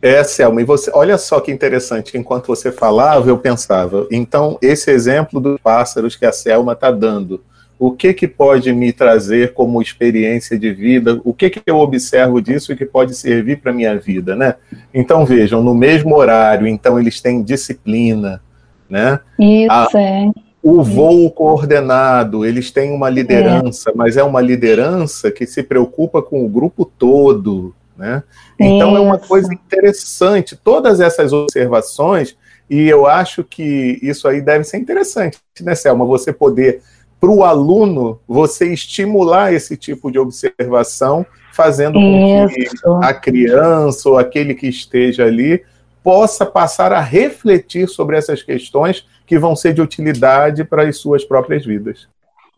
É, 0.00 0.22
Selma, 0.22 0.62
e 0.62 0.64
você, 0.64 0.88
olha 0.94 1.18
só 1.18 1.40
que 1.40 1.50
interessante, 1.50 2.16
enquanto 2.16 2.46
você 2.46 2.70
falava, 2.70 3.28
eu 3.28 3.36
pensava, 3.36 4.06
então, 4.08 4.56
esse 4.62 4.88
exemplo 4.88 5.40
dos 5.40 5.60
pássaros 5.60 6.14
que 6.14 6.24
a 6.24 6.30
Selma 6.30 6.74
está 6.74 6.92
dando, 6.92 7.42
o 7.76 7.90
que 7.90 8.14
que 8.14 8.28
pode 8.28 8.72
me 8.72 8.92
trazer 8.92 9.52
como 9.52 9.82
experiência 9.82 10.56
de 10.56 10.72
vida, 10.72 11.20
o 11.24 11.34
que 11.34 11.50
que 11.50 11.60
eu 11.66 11.80
observo 11.80 12.40
disso 12.40 12.72
e 12.72 12.76
que 12.76 12.86
pode 12.86 13.16
servir 13.16 13.60
para 13.60 13.72
minha 13.72 13.98
vida, 13.98 14.36
né? 14.36 14.54
Então, 14.94 15.26
vejam, 15.26 15.60
no 15.60 15.74
mesmo 15.74 16.14
horário, 16.14 16.68
então 16.68 17.00
eles 17.00 17.20
têm 17.20 17.42
disciplina, 17.42 18.40
né? 18.88 19.18
Isso, 19.40 19.96
a, 19.96 20.00
é. 20.00 20.51
O 20.62 20.82
voo 20.82 21.28
coordenado, 21.30 22.44
eles 22.46 22.70
têm 22.70 22.92
uma 22.92 23.10
liderança, 23.10 23.90
é. 23.90 23.92
mas 23.94 24.16
é 24.16 24.22
uma 24.22 24.40
liderança 24.40 25.30
que 25.30 25.44
se 25.44 25.62
preocupa 25.62 26.22
com 26.22 26.44
o 26.44 26.48
grupo 26.48 26.84
todo, 26.84 27.74
né? 27.96 28.22
Então 28.58 28.90
Isso. 28.90 28.96
é 28.96 29.00
uma 29.00 29.18
coisa 29.18 29.52
interessante, 29.52 30.56
todas 30.56 31.00
essas 31.00 31.32
observações, 31.32 32.36
e 32.70 32.88
eu 32.88 33.06
acho 33.06 33.42
que 33.42 33.98
isso 34.00 34.28
aí 34.28 34.40
deve 34.40 34.64
ser 34.64 34.78
interessante, 34.78 35.38
né, 35.60 35.74
Selma? 35.74 36.04
Você 36.04 36.32
poder, 36.32 36.80
para 37.20 37.30
o 37.30 37.44
aluno, 37.44 38.20
você 38.26 38.72
estimular 38.72 39.52
esse 39.52 39.76
tipo 39.76 40.10
de 40.10 40.18
observação, 40.18 41.26
fazendo 41.52 41.94
com 41.94 42.48
que 42.48 42.68
a 43.02 43.12
criança 43.12 44.08
ou 44.08 44.16
aquele 44.16 44.54
que 44.54 44.68
esteja 44.68 45.24
ali 45.24 45.62
possa 46.02 46.44
passar 46.44 46.92
a 46.92 47.00
refletir 47.00 47.88
sobre 47.88 48.16
essas 48.16 48.42
questões 48.42 49.06
que 49.26 49.38
vão 49.38 49.54
ser 49.54 49.72
de 49.72 49.80
utilidade 49.80 50.64
para 50.64 50.84
as 50.84 50.98
suas 50.98 51.24
próprias 51.24 51.64
vidas. 51.64 52.08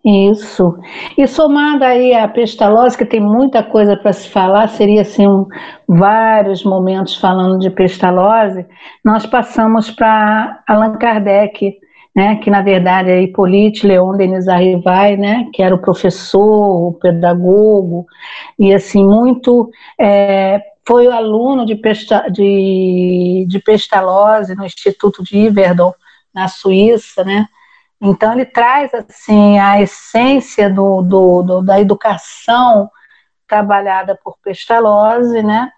Isso. 0.05 0.79
E 1.17 1.27
somada 1.27 1.87
aí 1.87 2.13
a 2.13 2.29
pestalose, 2.29 2.97
que 2.97 3.07
tem 3.07 3.21
muita 3.21 3.63
coisa 3.63 3.97
para 3.97 4.13
se 4.13 4.29
falar, 4.29 4.69
seria 4.69 5.01
assim 5.01 5.27
um, 5.27 5.47
vários 5.89 6.63
momentos 6.63 7.17
falando 7.17 7.59
de 7.59 7.71
pestalose, 7.71 8.67
nós 9.03 9.25
passamos 9.25 9.91
para 9.91 10.63
Allan 10.69 10.99
Kardec, 10.99 11.79
né, 12.15 12.37
que 12.37 12.51
na 12.51 12.61
verdade 12.61 13.11
é 13.11 13.23
Hippolyte 13.23 13.87
Leon 13.87 14.15
Denis 14.17 14.47
Arrivai, 14.47 15.17
né, 15.17 15.49
que 15.55 15.63
era 15.63 15.75
o 15.75 15.81
professor, 15.81 16.89
o 16.89 16.93
pedagogo, 16.93 18.07
e 18.59 18.75
assim, 18.75 19.05
muito 19.05 19.71
é, 19.99 20.61
foi 20.87 21.07
aluno 21.09 21.65
de, 21.65 21.75
pesta, 21.75 22.29
de, 22.31 23.47
de 23.49 23.59
pestalose 23.59 24.55
no 24.55 24.65
Instituto 24.65 25.23
de 25.23 25.39
Iverdon, 25.39 25.95
na 26.33 26.49
Suíça, 26.49 27.25
né? 27.25 27.47
Então 28.01 28.33
ele 28.33 28.45
traz 28.45 28.93
assim 28.93 29.59
a 29.59 29.81
essência 29.81 30.69
do, 30.69 31.01
do, 31.01 31.43
do, 31.43 31.63
da 31.63 31.81
educação 31.81 32.91
trabalhada 33.49 34.19
por 34.23 34.37
Pestalozzi, 34.43 35.43
né? 35.43 35.71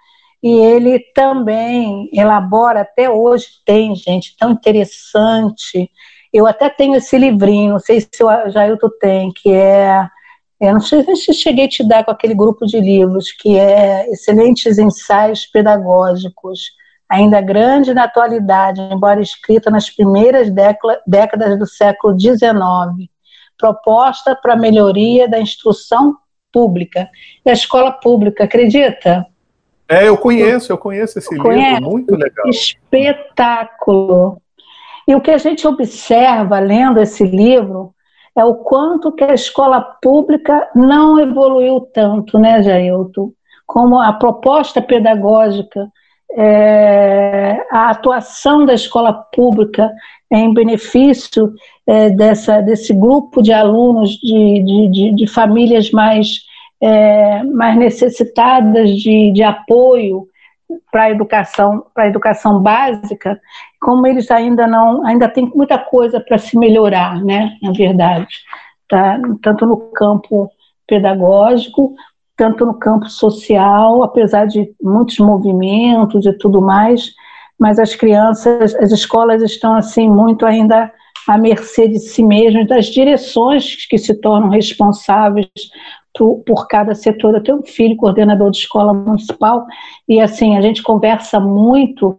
E 0.43 0.59
ele 0.59 0.99
também 1.15 2.09
elabora 2.13 2.83
até 2.83 3.09
hoje 3.09 3.47
tem 3.65 3.95
gente 3.95 4.37
tão 4.37 4.53
interessante. 4.53 5.91
Eu 6.33 6.47
até 6.47 6.69
tenho 6.69 6.97
esse 6.97 7.17
livrinho, 7.17 7.73
não 7.73 7.79
sei 7.79 8.01
se 8.01 8.23
o 8.23 8.51
Jailton 8.51 8.91
tem, 9.01 9.33
que 9.33 9.51
é 9.53 10.09
eu 10.61 10.73
não 10.73 10.81
sei 10.81 11.05
se 11.17 11.33
cheguei 11.35 11.67
a 11.67 11.69
te 11.69 11.87
dar 11.87 12.05
com 12.05 12.11
aquele 12.11 12.35
grupo 12.35 12.65
de 12.67 12.81
livros, 12.81 13.31
que 13.33 13.59
é 13.59 14.11
Excelentes 14.11 14.79
Ensaios 14.79 15.47
Pedagógicos 15.47 16.71
ainda 17.09 17.41
grande 17.41 17.95
na 17.95 18.05
atualidade, 18.05 18.81
embora 18.81 19.21
escrita 19.21 19.71
nas 19.71 19.89
primeiras 19.89 20.49
décadas 21.07 21.59
do 21.59 21.67
século 21.67 22.19
XIX, 22.19 22.41
proposta 23.57 24.35
para 24.35 24.55
a 24.55 24.59
melhoria 24.59 25.29
da 25.29 25.39
instrução 25.39 26.17
pública. 26.53 27.09
E 27.45 27.51
a 27.51 27.53
escola 27.53 27.93
pública, 27.93 28.45
acredita? 28.45 29.27
É, 29.89 30.09
eu 30.09 30.17
conheço, 30.17 30.73
eu 30.73 30.79
conheço 30.79 31.19
esse 31.19 31.37
Conhece? 31.37 31.75
livro, 31.75 31.91
muito 31.91 32.17
legal. 32.17 32.49
Espetáculo. 32.49 34.43
E 35.07 35.15
o 35.15 35.21
que 35.21 35.31
a 35.31 35.39
gente 35.39 35.67
observa 35.67 36.59
lendo 36.59 37.01
esse 37.01 37.23
livro 37.23 37.95
é 38.37 38.45
o 38.45 38.55
quanto 38.55 39.13
que 39.13 39.25
a 39.25 39.35
escola 39.35 39.81
pública 39.81 40.69
não 40.75 41.19
evoluiu 41.19 41.81
tanto, 41.81 42.39
né, 42.39 42.63
Jailton? 42.63 43.33
Como 43.67 43.99
a 43.99 44.13
proposta 44.13 44.81
pedagógica 44.81 45.91
é, 46.37 47.65
a 47.71 47.91
atuação 47.91 48.67
da 48.67 48.75
escola 48.75 49.13
pública 49.13 49.91
em 50.31 50.53
benefício 50.53 51.53
é, 51.87 52.11
dessa, 52.11 52.61
desse 52.61 52.93
grupo 52.93 53.43
de 53.43 53.53
alunos 53.53 54.11
de, 54.11 54.63
de, 54.63 54.89
de, 54.89 55.15
de 55.15 55.27
famílias 55.27 55.91
mais, 55.91 56.41
é, 56.81 57.43
mais 57.45 57.77
necessitadas 57.77 58.91
de, 58.91 59.33
de 59.33 59.43
apoio 59.43 60.27
para 60.91 61.05
a 61.05 61.11
educação, 61.11 61.87
para 61.95 62.09
educação 62.09 62.61
básica, 62.61 63.41
como 63.81 64.07
eles 64.07 64.31
ainda 64.31 64.67
não, 64.67 65.07
ainda 65.07 65.29
tem 65.29 65.51
muita 65.55 65.79
coisa 65.79 66.21
para 66.21 66.39
se 66.39 66.59
melhorar, 66.59 67.23
né, 67.25 67.57
na 67.63 67.73
verdade, 67.73 68.29
tá? 68.89 69.21
tanto 69.43 69.67
no 69.67 69.77
campo 69.93 70.51
pedagógico, 70.87 71.95
tanto 72.37 72.67
no 72.67 72.75
campo 72.75 73.09
social, 73.09 74.03
apesar 74.03 74.47
de 74.47 74.71
muitos 74.83 75.19
movimentos 75.19 76.27
e 76.27 76.33
tudo 76.33 76.61
mais, 76.61 77.13
mas 77.59 77.79
as 77.79 77.95
crianças, 77.95 78.75
as 78.75 78.93
escolas 78.93 79.43
estão 79.43 79.75
assim 79.75 80.09
muito 80.09 80.45
ainda 80.45 80.93
à 81.27 81.39
mercê 81.39 81.89
de 81.89 81.99
si 81.99 82.23
mesmas, 82.23 82.69
das 82.69 82.87
direções 82.87 83.87
que 83.87 83.99
se 83.99 84.15
tornam 84.21 84.51
responsáveis 84.51 85.49
por, 86.17 86.67
cada 86.69 86.95
setor. 86.95 87.35
Eu 87.35 87.43
tenho 87.43 87.59
um 87.59 87.67
filho 87.67 87.97
coordenador 87.97 88.51
de 88.51 88.59
escola 88.59 88.95
municipal 88.95 89.67
e 90.09 90.21
assim 90.21 90.57
a 90.57 90.61
gente 90.61 90.83
conversa 90.83 91.39
muito 91.39 92.19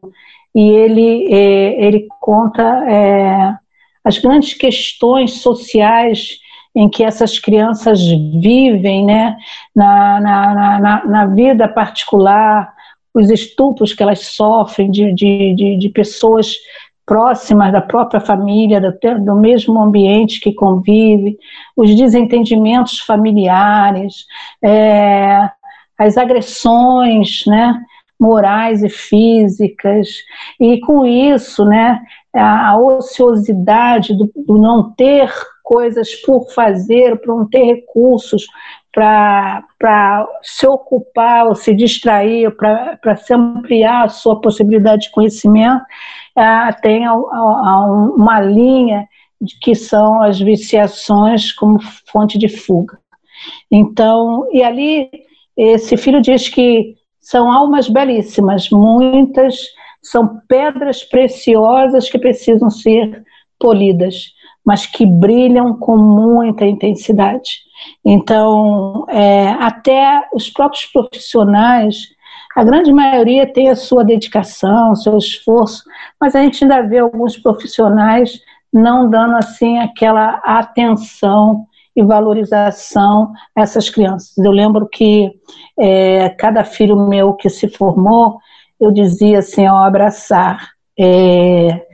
e 0.53 0.69
ele 0.69 1.33
é, 1.33 1.85
ele 1.85 2.07
conta 2.19 2.63
é, 2.89 3.55
as 4.03 4.17
grandes 4.17 4.53
questões 4.53 5.41
sociais 5.41 6.39
em 6.75 6.87
que 6.87 7.03
essas 7.03 7.39
crianças 7.39 7.99
vivem, 8.07 9.03
né, 9.03 9.35
na, 9.75 10.19
na, 10.21 10.79
na, 10.79 11.05
na 11.05 11.25
vida 11.25 11.67
particular, 11.67 12.71
os 13.13 13.31
estupros 13.31 13.93
que 13.93 14.03
elas 14.03 14.19
sofrem 14.19 14.91
de, 14.91 15.11
de, 15.11 15.55
de, 15.55 15.77
de 15.77 15.89
pessoas 15.89 16.55
próximas 17.07 17.71
da 17.71 17.81
própria 17.81 18.19
família, 18.19 18.81
do, 18.81 18.91
do, 19.23 19.35
mesmo 19.35 19.81
ambiente 19.81 20.41
que 20.41 20.53
convive, 20.53 21.39
os 21.75 21.95
desentendimentos 21.95 22.99
familiares, 22.99 24.25
é, 24.61 25.49
as 25.97 26.17
agressões, 26.17 27.45
né, 27.47 27.81
morais 28.19 28.83
e 28.83 28.89
físicas, 28.89 30.09
e 30.59 30.81
com 30.81 31.05
isso, 31.05 31.63
né, 31.63 32.01
a 32.35 32.77
ociosidade 32.77 34.13
do, 34.13 34.29
do 34.35 34.57
não 34.57 34.91
ter 34.91 35.31
coisas 35.63 36.13
por 36.15 36.51
fazer, 36.53 37.21
por 37.21 37.37
não 37.37 37.47
ter 37.47 37.63
recursos 37.63 38.47
para 38.93 40.27
se 40.41 40.67
ocupar 40.67 41.45
ou 41.45 41.55
se 41.55 41.73
distrair, 41.73 42.51
para 42.55 43.15
se 43.15 43.33
ampliar 43.33 44.05
a 44.05 44.09
sua 44.09 44.41
possibilidade 44.41 45.03
de 45.03 45.11
conhecimento, 45.11 45.85
é, 46.37 46.71
tem 46.81 47.05
a, 47.05 47.11
a, 47.11 47.85
uma 48.15 48.39
linha 48.39 49.07
de 49.41 49.59
que 49.59 49.75
são 49.75 50.21
as 50.21 50.39
viciações 50.39 51.51
como 51.51 51.79
fonte 52.11 52.37
de 52.37 52.47
fuga. 52.47 52.97
Então, 53.71 54.47
e 54.51 54.63
ali 54.63 55.09
esse 55.55 55.97
filho 55.97 56.21
diz 56.21 56.49
que 56.49 56.95
são 57.19 57.51
almas 57.51 57.89
belíssimas, 57.89 58.69
muitas 58.69 59.55
são 60.01 60.41
pedras 60.47 61.03
preciosas 61.03 62.09
que 62.09 62.17
precisam 62.17 62.69
ser 62.69 63.23
polidas 63.59 64.37
mas 64.67 64.85
que 64.85 65.05
brilham 65.05 65.73
com 65.79 65.95
muita 65.95 66.65
intensidade. 66.65 67.61
Então, 68.03 69.05
é, 69.07 69.47
até 69.61 70.27
os 70.33 70.49
próprios 70.49 70.85
profissionais, 70.87 72.09
a 72.57 72.63
grande 72.63 72.91
maioria 72.91 73.45
tem 73.45 73.69
a 73.69 73.75
sua 73.75 74.03
dedicação, 74.03 74.95
seu 74.95 75.15
esforço, 75.15 75.83
mas 76.19 76.35
a 76.35 76.41
gente 76.41 76.63
ainda 76.63 76.81
vê 76.81 76.97
alguns 76.97 77.37
profissionais 77.37 78.41
não 78.73 79.07
dando 79.07 79.35
assim 79.35 79.77
aquela 79.77 80.41
atenção 80.43 81.67
e 81.95 82.01
valorização 82.01 83.31
a 83.55 83.61
essas 83.61 83.91
crianças. 83.91 84.35
Eu 84.39 84.51
lembro 84.51 84.89
que 84.89 85.31
é, 85.77 86.29
cada 86.29 86.63
filho 86.63 87.07
meu 87.07 87.35
que 87.35 87.47
se 87.47 87.67
formou, 87.67 88.39
eu 88.79 88.91
dizia 88.91 89.37
assim 89.37 89.67
ao 89.67 89.77
abraçar, 89.77 90.71
é, 90.99 91.85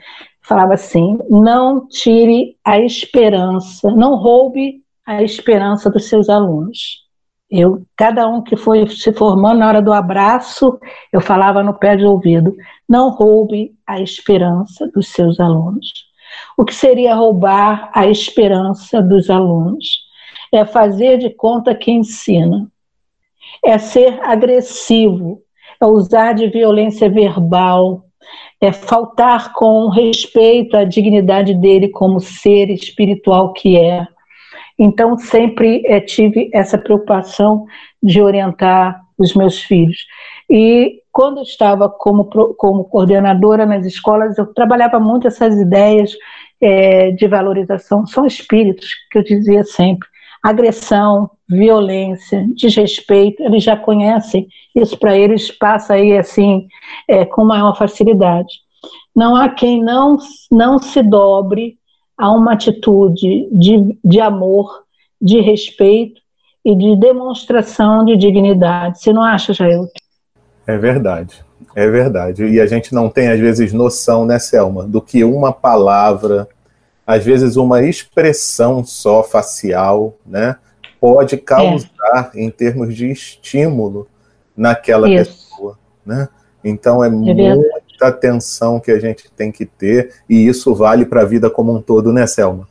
falava 0.42 0.76
assim: 0.76 1.20
não 1.30 1.86
tire 1.90 2.56
a 2.64 2.80
esperança, 2.80 3.92
não 3.92 4.16
roube 4.16 4.82
a 5.06 5.22
esperança 5.22 5.90
dos 5.90 6.08
seus 6.08 6.30
alunos. 6.30 7.03
Eu, 7.56 7.86
cada 7.96 8.28
um 8.28 8.42
que 8.42 8.56
foi 8.58 8.88
se 8.88 9.14
formando 9.14 9.60
na 9.60 9.68
hora 9.68 9.80
do 9.80 9.94
abraço, 9.94 10.80
eu 11.12 11.22
falava 11.22 11.62
no 11.62 11.76
pé 11.76 11.96
de 11.96 12.04
ouvido: 12.04 12.56
não 12.90 13.12
roube 13.12 13.76
a 13.86 14.02
esperança 14.02 14.88
dos 14.88 15.10
seus 15.10 15.40
alunos. 15.40 15.88
O 16.58 16.66
que 16.66 16.74
seria 16.74 17.14
roubar 17.14 17.92
a 17.94 18.08
esperança 18.08 19.04
dos 19.04 19.30
alunos? 19.30 19.86
É 20.52 20.66
fazer 20.66 21.20
de 21.20 21.30
conta 21.30 21.76
que 21.76 21.92
ensina, 21.92 22.68
é 23.64 23.78
ser 23.78 24.20
agressivo, 24.24 25.40
é 25.80 25.86
usar 25.86 26.34
de 26.34 26.48
violência 26.48 27.08
verbal, 27.08 28.06
é 28.60 28.72
faltar 28.72 29.54
com 29.54 29.90
respeito 29.90 30.76
à 30.76 30.84
dignidade 30.84 31.54
dele 31.54 31.90
como 31.90 32.20
ser 32.20 32.72
espiritual 32.72 33.54
que 33.54 33.78
é. 33.78 34.08
Então, 34.78 35.18
sempre 35.18 35.84
é, 35.86 36.00
tive 36.00 36.50
essa 36.54 36.78
preocupação 36.78 37.66
de 38.02 38.22
orientar 38.22 39.02
os 39.18 39.34
meus 39.34 39.62
filhos. 39.62 40.06
E 40.50 41.02
quando 41.12 41.38
eu 41.38 41.44
estava 41.44 41.90
como, 41.90 42.26
como 42.56 42.86
coordenadora 42.86 43.66
nas 43.66 43.86
escolas, 43.86 44.38
eu 44.38 44.48
trabalhava 44.54 45.00
muito 45.00 45.28
essas 45.28 45.56
ideias 45.56 46.12
é, 46.60 47.12
de 47.12 47.28
valorização. 47.28 48.06
São 48.08 48.26
espíritos 48.26 48.96
que 49.12 49.20
eu 49.20 49.24
dizia 49.24 49.64
sempre 49.64 50.08
agressão, 50.44 51.32
violência, 51.48 52.46
desrespeito, 52.54 53.42
eles 53.42 53.64
já 53.64 53.78
conhecem, 53.78 54.46
isso 54.76 54.98
para 54.98 55.18
eles 55.18 55.50
passa 55.50 55.94
aí 55.94 56.18
assim 56.18 56.68
é, 57.08 57.24
com 57.24 57.46
maior 57.46 57.78
facilidade. 57.78 58.52
Não 59.16 59.38
há 59.38 59.48
quem 59.48 59.82
não, 59.82 60.18
não 60.52 60.80
se 60.80 61.02
dobre 61.02 61.78
a 62.18 62.32
uma 62.32 62.54
atitude 62.54 63.48
de, 63.52 63.98
de 64.04 64.20
amor, 64.20 64.84
de 65.22 65.40
respeito 65.40 66.22
e 66.64 66.76
de 66.76 66.96
demonstração 66.96 68.06
de 68.06 68.16
dignidade. 68.16 69.00
Você 69.00 69.12
não 69.12 69.22
acha, 69.22 69.54
Jair? 69.54 69.88
É 70.66 70.78
verdade, 70.78 71.44
é 71.76 71.88
verdade. 71.90 72.46
E 72.46 72.62
a 72.62 72.66
gente 72.66 72.94
não 72.94 73.10
tem, 73.10 73.28
às 73.30 73.40
vezes, 73.40 73.74
noção, 73.74 74.26
né, 74.26 74.40
Selma, 74.40 74.84
do 74.84 75.02
que 75.02 75.24
uma 75.24 75.52
palavra 75.52 76.48
às 77.06 77.24
vezes 77.24 77.56
uma 77.56 77.84
expressão 77.84 78.84
só 78.84 79.24
facial, 79.24 80.16
né, 80.26 80.56
pode 81.00 81.38
causar 81.38 82.32
é. 82.34 82.42
em 82.42 82.50
termos 82.50 82.96
de 82.96 83.12
estímulo 83.12 84.08
naquela 84.56 85.10
Isso. 85.10 85.50
pessoa, 85.50 85.78
né? 86.06 86.30
Então 86.64 87.04
é, 87.04 87.08
é 87.10 87.73
muita 88.04 88.08
atenção 88.08 88.80
que 88.80 88.92
a 88.92 89.00
gente 89.00 89.32
tem 89.32 89.52
que 89.52 89.66
ter 89.66 90.14
e 90.30 90.48
isso 90.48 90.76
vale 90.76 91.06
para 91.06 91.22
a 91.22 91.26
vida 91.26 91.50
como 91.50 91.76
um 91.76 91.82
todo, 91.82 92.12
né, 92.12 92.28
Selma? 92.28 92.68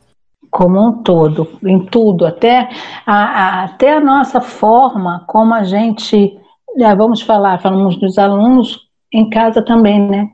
Como 0.51 0.79
um 0.79 1.01
todo, 1.01 1.47
em 1.63 1.79
tudo, 1.85 2.25
até 2.25 2.69
a, 3.05 3.13
a 3.13 3.63
até 3.63 3.93
a 3.93 3.99
nossa 3.99 4.39
forma 4.39 5.23
como 5.27 5.53
a 5.53 5.63
gente, 5.63 6.37
já 6.77 6.93
vamos 6.93 7.21
falar, 7.21 7.59
falamos 7.59 7.99
dos 7.99 8.17
alunos 8.19 8.81
em 9.11 9.29
casa 9.29 9.63
também, 9.63 9.99
né? 9.99 10.29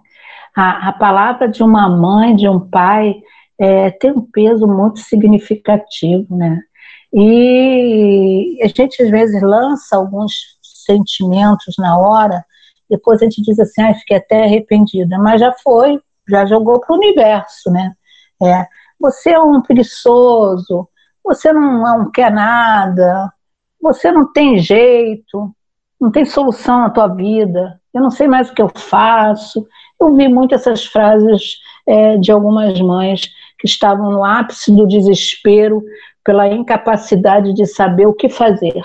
A, 0.55 0.89
a 0.89 0.93
palavra 0.93 1.47
de 1.47 1.63
uma 1.63 1.87
mãe, 1.87 2.35
de 2.35 2.49
um 2.49 2.59
pai, 2.59 3.15
é, 3.57 3.91
tem 3.91 4.11
um 4.11 4.21
peso 4.21 4.67
muito 4.67 4.99
significativo, 4.99 6.35
né? 6.35 6.59
E 7.13 8.59
a 8.61 8.67
gente 8.67 9.01
às 9.01 9.09
vezes 9.09 9.41
lança 9.41 9.95
alguns 9.95 10.59
sentimentos 10.61 11.75
na 11.77 11.97
hora, 11.97 12.43
depois 12.89 13.21
a 13.21 13.25
gente 13.25 13.41
diz 13.41 13.59
assim, 13.59 13.81
ah, 13.81 13.93
fiquei 13.93 14.17
até 14.17 14.43
arrependida, 14.43 15.17
mas 15.17 15.39
já 15.39 15.53
foi, 15.53 15.99
já 16.27 16.45
jogou 16.45 16.79
para 16.79 16.93
o 16.93 16.97
universo, 16.97 17.71
né? 17.71 17.93
É, 18.41 18.65
você 18.99 19.31
é 19.31 19.39
um 19.39 19.61
preguiçoso, 19.61 20.87
você 21.23 21.53
não, 21.53 22.09
quer 22.11 22.31
nada, 22.31 23.31
você 23.81 24.11
não 24.11 24.31
tem 24.31 24.59
jeito, 24.59 25.53
não 25.99 26.11
tem 26.11 26.25
solução 26.25 26.79
na 26.79 26.89
tua 26.89 27.07
vida, 27.07 27.79
eu 27.93 28.01
não 28.01 28.11
sei 28.11 28.27
mais 28.27 28.49
o 28.49 28.53
que 28.53 28.61
eu 28.61 28.69
faço. 28.69 29.67
Eu 29.99 30.15
vi 30.15 30.27
muito 30.27 30.55
essas 30.55 30.85
frases 30.85 31.57
é, 31.85 32.17
de 32.17 32.31
algumas 32.31 32.79
mães 32.79 33.29
que 33.57 33.67
estavam 33.67 34.11
no 34.11 34.23
ápice 34.23 34.71
do 34.73 34.87
desespero 34.87 35.83
pela 36.23 36.47
incapacidade 36.47 37.53
de 37.53 37.65
saber 37.65 38.07
o 38.07 38.13
que 38.13 38.29
fazer 38.29 38.81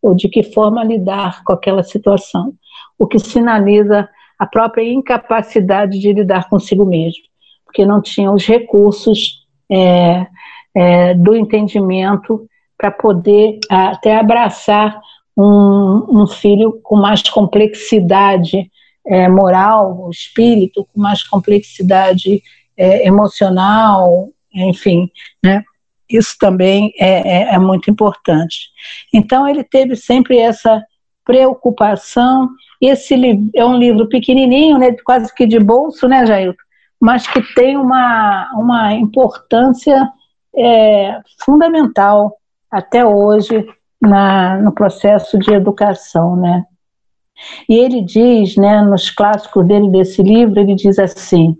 ou 0.00 0.14
de 0.14 0.28
que 0.28 0.42
forma 0.42 0.84
lidar 0.84 1.42
com 1.44 1.52
aquela 1.52 1.82
situação, 1.82 2.54
o 2.98 3.06
que 3.06 3.18
sinaliza 3.18 4.08
a 4.38 4.46
própria 4.46 4.82
incapacidade 4.82 5.98
de 5.98 6.12
lidar 6.12 6.48
consigo 6.48 6.84
mesmo, 6.84 7.22
porque 7.64 7.84
não 7.84 8.00
tinham 8.00 8.34
os 8.34 8.46
recursos 8.46 9.46
é, 9.70 10.26
é, 10.74 11.14
do 11.14 11.34
entendimento 11.36 12.48
para 12.76 12.90
poder 12.90 13.58
até 13.68 14.16
abraçar 14.16 15.00
um, 15.36 16.22
um, 16.22 16.26
filho 16.26 16.80
com 16.82 16.96
mais 16.96 17.22
complexidade 17.22 18.70
é, 19.06 19.28
moral, 19.28 20.08
espírito, 20.10 20.86
com 20.92 21.00
mais 21.00 21.22
complexidade 21.22 22.42
é, 22.76 23.06
emocional, 23.06 24.28
enfim, 24.54 25.10
né? 25.42 25.62
Isso 26.08 26.36
também 26.38 26.92
é, 26.98 27.42
é, 27.42 27.54
é 27.54 27.58
muito 27.58 27.90
importante. 27.90 28.70
Então, 29.12 29.46
ele 29.46 29.62
teve 29.62 29.94
sempre 29.94 30.38
essa 30.38 30.82
preocupação. 31.24 32.48
Esse 32.80 33.14
é 33.54 33.64
um 33.64 33.76
livro 33.76 34.08
pequenininho, 34.08 34.78
né, 34.78 34.94
quase 35.04 35.34
que 35.34 35.46
de 35.46 35.58
bolso, 35.58 36.06
né, 36.06 36.24
Jair? 36.26 36.54
Mas 37.00 37.26
que 37.26 37.42
tem 37.54 37.76
uma, 37.76 38.50
uma 38.54 38.92
importância 38.94 40.08
é, 40.56 41.20
fundamental 41.44 42.36
até 42.70 43.04
hoje 43.04 43.66
na, 44.00 44.58
no 44.58 44.72
processo 44.72 45.38
de 45.38 45.52
educação, 45.52 46.36
né? 46.36 46.64
E 47.68 47.76
ele 47.76 48.02
diz, 48.02 48.56
né, 48.56 48.82
nos 48.82 49.10
clássicos 49.10 49.66
dele 49.66 49.88
desse 49.90 50.22
livro, 50.22 50.58
ele 50.58 50.74
diz 50.74 50.98
assim: 50.98 51.56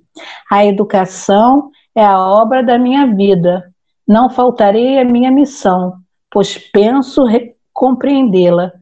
a 0.50 0.64
educação 0.64 1.70
é 1.94 2.04
a 2.04 2.18
obra 2.18 2.62
da 2.62 2.78
minha 2.78 3.07
vida. 3.07 3.72
Não 4.07 4.31
faltarei 4.31 4.98
a 4.98 5.04
minha 5.04 5.31
missão, 5.31 5.94
pois 6.31 6.59
penso 6.72 7.24
compreendê-la. 7.72 8.72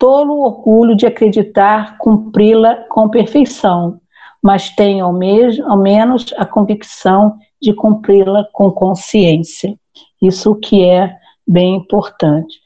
Tolo 0.00 0.40
orgulho 0.40 0.96
de 0.96 1.06
acreditar 1.06 1.96
cumpri-la 1.98 2.74
com 2.88 3.08
perfeição, 3.08 4.00
mas 4.42 4.70
tenho 4.70 5.04
ao, 5.04 5.12
mesmo, 5.12 5.70
ao 5.70 5.76
menos 5.76 6.34
a 6.36 6.44
convicção 6.44 7.36
de 7.62 7.72
cumpri-la 7.72 8.48
com 8.52 8.72
consciência. 8.72 9.78
Isso 10.20 10.56
que 10.56 10.82
é 10.84 11.14
bem 11.46 11.76
importante. 11.76 12.58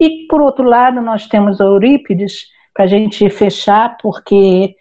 E, 0.00 0.26
por 0.28 0.40
outro 0.40 0.64
lado, 0.64 1.00
nós 1.00 1.26
temos 1.26 1.58
Eurípides, 1.60 2.46
para 2.72 2.84
a 2.84 2.88
gente 2.88 3.28
fechar, 3.30 3.96
porque 4.00 4.76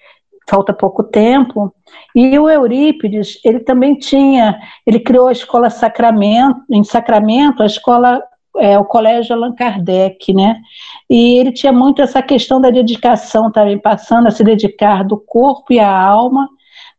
falta 0.47 0.73
pouco 0.73 1.03
tempo. 1.03 1.73
E 2.13 2.37
o 2.37 2.49
Eurípides, 2.49 3.39
ele 3.43 3.61
também 3.61 3.95
tinha, 3.95 4.59
ele 4.85 4.99
criou 4.99 5.27
a 5.27 5.31
escola 5.31 5.69
Sacramento, 5.69 6.61
em 6.69 6.83
Sacramento, 6.83 7.63
a 7.63 7.65
escola, 7.65 8.21
é, 8.57 8.77
o 8.77 8.85
colégio 8.85 9.35
Allan 9.35 9.53
Kardec, 9.53 10.33
né? 10.33 10.61
E 11.09 11.37
ele 11.37 11.51
tinha 11.51 11.71
muito 11.71 12.01
essa 12.01 12.21
questão 12.21 12.59
da 12.59 12.69
dedicação 12.69 13.51
também, 13.51 13.77
passando 13.77 14.27
a 14.27 14.31
se 14.31 14.43
dedicar 14.43 15.03
do 15.03 15.17
corpo 15.17 15.73
e 15.73 15.79
a 15.79 15.91
alma, 15.91 16.49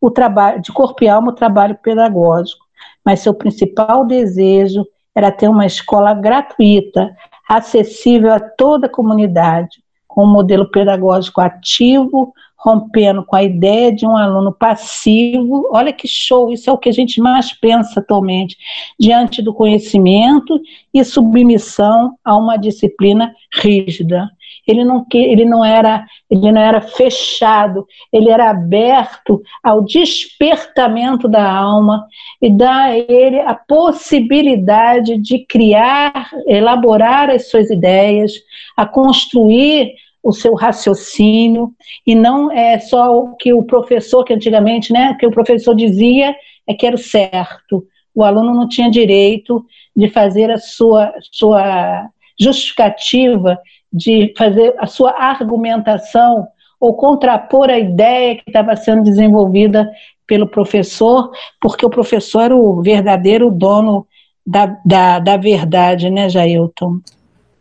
o 0.01 0.11
trabalho, 0.11 0.61
de 0.61 0.73
corpo 0.73 1.03
e 1.03 1.09
alma, 1.09 1.31
o 1.31 1.35
trabalho 1.35 1.79
pedagógico. 1.83 2.65
Mas 3.05 3.21
seu 3.21 3.35
principal 3.35 4.05
desejo 4.05 4.87
era 5.15 5.33
ter 5.33 5.49
uma 5.49 5.67
escola 5.67 6.13
gratuita, 6.13 7.17
acessível 7.49 8.33
a 8.33 8.41
toda 8.41 8.87
a 8.87 8.91
comunidade, 8.91 9.83
com 10.07 10.25
um 10.25 10.31
modelo 10.31 10.71
pedagógico 10.71 11.41
ativo, 11.41 12.33
rompendo 12.67 13.25
com 13.25 13.37
a 13.37 13.45
ideia 13.45 13.93
de 13.93 14.05
um 14.05 14.17
aluno 14.17 14.51
passivo. 14.53 15.71
Olha 15.73 15.93
que 15.93 16.09
show, 16.09 16.53
isso 16.53 16.69
é 16.69 16.73
o 16.73 16.79
que 16.79 16.89
a 16.89 16.93
gente 16.93 17.21
mais 17.21 17.53
pensa 17.53 18.01
atualmente, 18.01 18.57
diante 18.99 19.41
do 19.41 19.55
conhecimento 19.55 20.61
e 20.93 21.05
submissão 21.05 22.17
a 22.25 22.37
uma 22.37 22.57
disciplina 22.57 23.33
rígida. 23.55 24.29
Ele 24.67 24.83
não, 24.83 25.07
ele 25.15 25.45
não 25.45 25.65
era 25.65 26.05
ele 26.29 26.51
não 26.51 26.61
era 26.61 26.81
fechado, 26.81 27.87
ele 28.13 28.31
era 28.31 28.51
aberto 28.51 29.41
ao 29.63 29.85
despertamento 29.85 31.29
da 31.29 31.49
alma 31.49 32.05
e 32.43 32.51
dá 32.51 32.87
a 32.87 32.99
ele 32.99 33.39
a 33.39 33.55
possibilidade 33.55 35.19
de 35.19 35.47
criar, 35.47 36.31
elaborar 36.49 37.31
as 37.31 37.49
suas 37.49 37.71
ideias, 37.71 38.33
a 38.77 38.85
construir 38.85 39.95
o 40.27 40.33
seu 40.33 40.55
raciocínio 40.55 41.73
e 42.05 42.13
não 42.13 42.51
é 42.51 42.81
só 42.81 43.17
o 43.17 43.37
que 43.37 43.53
o 43.53 43.63
professor, 43.63 44.25
que 44.25 44.35
antigamente, 44.35 44.93
né, 44.93 45.17
que 45.21 45.25
o 45.25 45.31
professor 45.31 45.73
dizia 45.73 46.35
é 46.67 46.75
que 46.75 46.85
era 46.85 46.97
o 46.97 46.99
certo. 46.99 47.87
O 48.13 48.25
aluno 48.25 48.53
não 48.53 48.69
tinha 48.69 48.91
direito 48.91 49.65
de 49.95 50.09
fazer 50.09 50.51
a 50.51 50.59
sua, 50.59 51.15
sua 51.31 52.09
justificativa, 52.39 53.57
de 53.93 54.35
fazer 54.37 54.75
a 54.79 54.87
sua 54.89 55.13
argumentação 55.13 56.49
ou 56.81 56.95
contrapor 56.95 57.71
a 57.71 57.79
ideia 57.79 58.35
que 58.35 58.43
estava 58.49 58.75
sendo 58.75 59.05
desenvolvida 59.05 59.89
pelo 60.27 60.49
professor, 60.49 61.31
porque 61.61 61.87
o 61.87 61.91
professor 61.91 62.41
era 62.41 62.57
o 62.57 62.83
verdadeiro 62.83 63.49
dono 63.49 64.05
da, 64.45 64.77
da, 64.85 65.21
da 65.21 65.37
verdade, 65.37 66.11
né, 66.11 66.29
Jailton? 66.29 66.99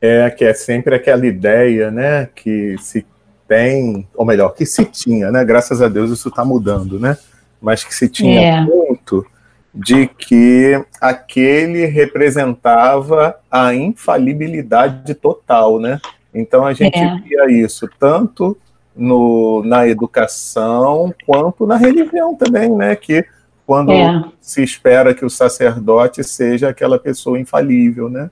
É 0.02 0.30
que 0.30 0.44
é 0.44 0.54
sempre 0.54 0.96
aquela 0.96 1.26
ideia, 1.26 1.90
né, 1.90 2.30
que 2.36 2.76
se 2.80 3.06
tem, 3.48 4.08
ou 4.16 4.26
melhor, 4.26 4.50
que 4.50 4.66
se 4.66 4.86
tinha, 4.86 5.32
né, 5.32 5.44
graças 5.44 5.82
a 5.82 5.88
Deus 5.88 6.12
isso 6.12 6.30
está 6.30 6.44
mudando, 6.44 7.00
né, 7.00 7.18
mas 7.62 7.84
que 7.84 7.94
se 7.94 8.10
tinha 8.10 8.58
é. 8.58 8.62
muito 8.62 9.26
de 9.74 10.08
que 10.08 10.82
aquele 11.02 11.86
representava 11.86 13.36
a 13.52 13.74
infalibilidade 13.74 15.14
total, 15.16 15.80
né, 15.80 16.00
então 16.34 16.66
a 16.66 16.74
gente 16.74 16.98
é. 16.98 17.20
via 17.20 17.52
isso 17.52 17.90
tanto 18.00 18.58
no, 18.96 19.62
na 19.66 19.88
educação 19.88 21.14
quanto 21.26 21.66
na 21.66 21.76
religião 21.78 22.36
também, 22.36 22.70
né, 22.70 22.96
que 22.96 23.26
quando 23.66 23.92
é. 23.92 24.24
se 24.40 24.64
espera 24.64 25.14
que 25.14 25.26
o 25.26 25.30
sacerdote 25.30 26.24
seja 26.24 26.70
aquela 26.70 27.00
pessoa 27.00 27.40
infalível, 27.40 28.10
né, 28.10 28.30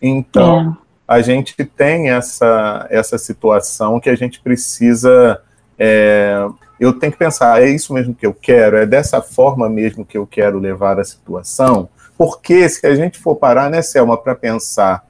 então 0.00 0.76
é 0.84 0.87
a 1.08 1.22
gente 1.22 1.64
tem 1.64 2.10
essa, 2.10 2.86
essa 2.90 3.16
situação 3.16 3.98
que 3.98 4.10
a 4.10 4.14
gente 4.14 4.40
precisa. 4.40 5.40
É, 5.78 6.46
eu 6.78 6.92
tenho 6.92 7.10
que 7.10 7.18
pensar, 7.18 7.62
é 7.62 7.70
isso 7.70 7.94
mesmo 7.94 8.14
que 8.14 8.26
eu 8.26 8.34
quero? 8.34 8.76
É 8.76 8.84
dessa 8.84 9.22
forma 9.22 9.70
mesmo 9.70 10.04
que 10.04 10.18
eu 10.18 10.26
quero 10.26 10.58
levar 10.58 11.00
a 11.00 11.04
situação? 11.04 11.88
Porque 12.16 12.68
se 12.68 12.86
a 12.86 12.94
gente 12.94 13.18
for 13.18 13.36
parar, 13.36 13.70
né, 13.70 13.80
Selma, 13.80 14.18
para 14.18 14.34
pensar 14.34 15.06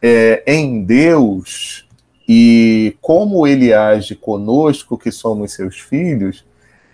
é, 0.00 0.42
em 0.46 0.84
Deus 0.84 1.88
e 2.28 2.96
como 3.00 3.44
ele 3.44 3.74
age 3.74 4.14
conosco, 4.14 4.96
que 4.96 5.10
somos 5.10 5.52
seus 5.52 5.80
filhos, 5.80 6.44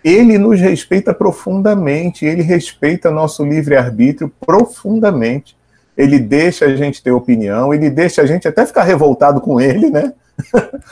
ele 0.03 0.37
nos 0.39 0.59
respeita 0.59 1.13
profundamente, 1.13 2.25
ele 2.25 2.41
respeita 2.41 3.11
nosso 3.11 3.45
livre-arbítrio 3.45 4.31
profundamente 4.39 5.56
ele 5.97 6.19
deixa 6.19 6.65
a 6.65 6.75
gente 6.75 7.01
ter 7.01 7.11
opinião, 7.11 7.73
ele 7.73 7.89
deixa 7.89 8.21
a 8.21 8.25
gente 8.25 8.47
até 8.47 8.65
ficar 8.65 8.83
revoltado 8.83 9.41
com 9.41 9.59
ele, 9.59 9.89
né? 9.89 10.13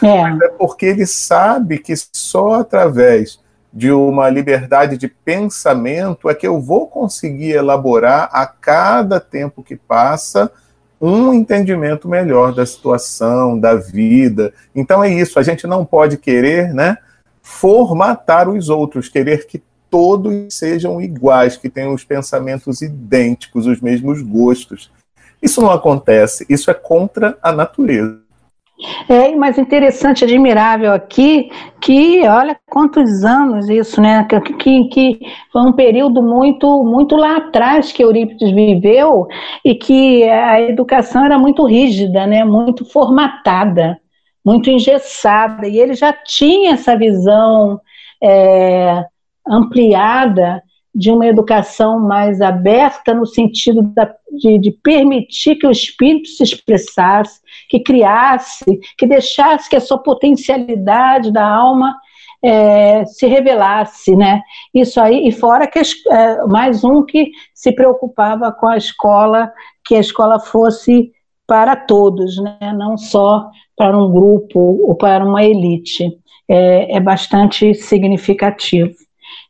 É. 0.01 0.21
é 0.45 0.49
porque 0.57 0.87
ele 0.87 1.05
sabe 1.05 1.77
que 1.77 1.93
só 2.11 2.55
através 2.55 3.39
de 3.71 3.91
uma 3.91 4.29
liberdade 4.29 4.97
de 4.97 5.07
pensamento 5.07 6.29
é 6.29 6.33
que 6.33 6.47
eu 6.47 6.59
vou 6.59 6.87
conseguir 6.87 7.51
elaborar 7.51 8.29
a 8.31 8.47
cada 8.47 9.19
tempo 9.19 9.61
que 9.61 9.75
passa 9.75 10.49
um 10.99 11.33
entendimento 11.33 12.07
melhor 12.07 12.55
da 12.55 12.65
situação, 12.65 13.59
da 13.59 13.75
vida. 13.75 14.53
Então 14.73 15.03
é 15.03 15.09
isso, 15.09 15.37
a 15.37 15.43
gente 15.43 15.67
não 15.67 15.85
pode 15.85 16.17
querer, 16.17 16.73
né, 16.73 16.97
formatar 17.43 18.49
os 18.49 18.69
outros, 18.69 19.09
querer 19.09 19.45
que 19.45 19.61
todos 19.89 20.53
sejam 20.53 20.99
iguais, 21.01 21.57
que 21.57 21.69
tenham 21.69 21.93
os 21.93 22.03
pensamentos 22.03 22.81
idênticos, 22.81 23.67
os 23.67 23.79
mesmos 23.81 24.21
gostos. 24.21 24.91
Isso 25.45 25.61
não 25.61 25.69
acontece, 25.69 26.43
isso 26.49 26.71
é 26.71 26.73
contra 26.73 27.37
a 27.39 27.51
natureza. 27.51 28.19
É, 29.07 29.33
mas 29.35 29.59
interessante, 29.59 30.25
admirável 30.25 30.91
aqui, 30.91 31.51
que 31.79 32.27
olha 32.27 32.57
quantos 32.67 33.23
anos 33.23 33.69
isso, 33.69 34.01
né? 34.01 34.25
Que, 34.25 34.41
que, 34.41 34.83
que, 34.85 35.19
foi 35.51 35.61
um 35.61 35.71
período 35.71 36.21
muito, 36.23 36.83
muito 36.83 37.15
lá 37.15 37.37
atrás 37.37 37.91
que 37.91 38.03
Eurípides 38.03 38.51
viveu 38.51 39.27
e 39.63 39.75
que 39.75 40.23
a 40.27 40.59
educação 40.59 41.23
era 41.23 41.37
muito 41.37 41.63
rígida, 41.63 42.25
né? 42.25 42.43
Muito 42.43 42.83
formatada, 42.83 43.99
muito 44.43 44.69
engessada, 44.69 45.67
e 45.67 45.77
ele 45.77 45.93
já 45.93 46.11
tinha 46.11 46.73
essa 46.73 46.97
visão 46.97 47.79
é, 48.21 49.05
ampliada 49.47 50.61
de 50.95 51.11
uma 51.11 51.27
educação 51.27 51.99
mais 51.99 52.39
aberta 52.39 53.13
no 53.13 53.25
sentido 53.25 53.81
da, 53.81 54.09
de, 54.39 54.57
de, 54.57 54.71
permitir 54.71 55.55
que 55.55 55.67
o 55.67 55.71
espírito 55.71 56.29
se 56.29 56.41
expressasse, 56.41 57.41
que 57.69 57.81
criasse, 57.81 58.79
que 58.97 59.05
deixasse 59.05 59.69
que 59.69 59.75
a 59.75 59.81
sua 59.81 59.97
potencialidade 59.97 61.33
da 61.33 61.45
alma 61.45 61.93
é, 62.41 63.05
se 63.05 63.27
revelasse, 63.27 64.15
né? 64.15 64.41
Isso 64.73 65.01
aí, 65.01 65.27
e 65.27 65.31
fora 65.33 65.67
que 65.67 65.79
é, 65.79 66.45
mais 66.45 66.83
um 66.85 67.03
que 67.03 67.31
se 67.53 67.73
preocupava 67.73 68.51
com 68.53 68.67
a 68.67 68.77
escola, 68.77 69.51
que 69.83 69.95
a 69.95 69.99
escola 69.99 70.39
fosse 70.39 71.11
para 71.45 71.75
todos, 71.75 72.37
né? 72.37 72.73
Não 72.77 72.97
só 72.97 73.49
para 73.75 73.97
um 73.97 74.09
grupo 74.09 74.59
ou 74.59 74.95
para 74.95 75.25
uma 75.25 75.43
elite. 75.43 76.17
É, 76.47 76.95
é 76.95 76.99
bastante 76.99 77.73
significativo. 77.73 78.93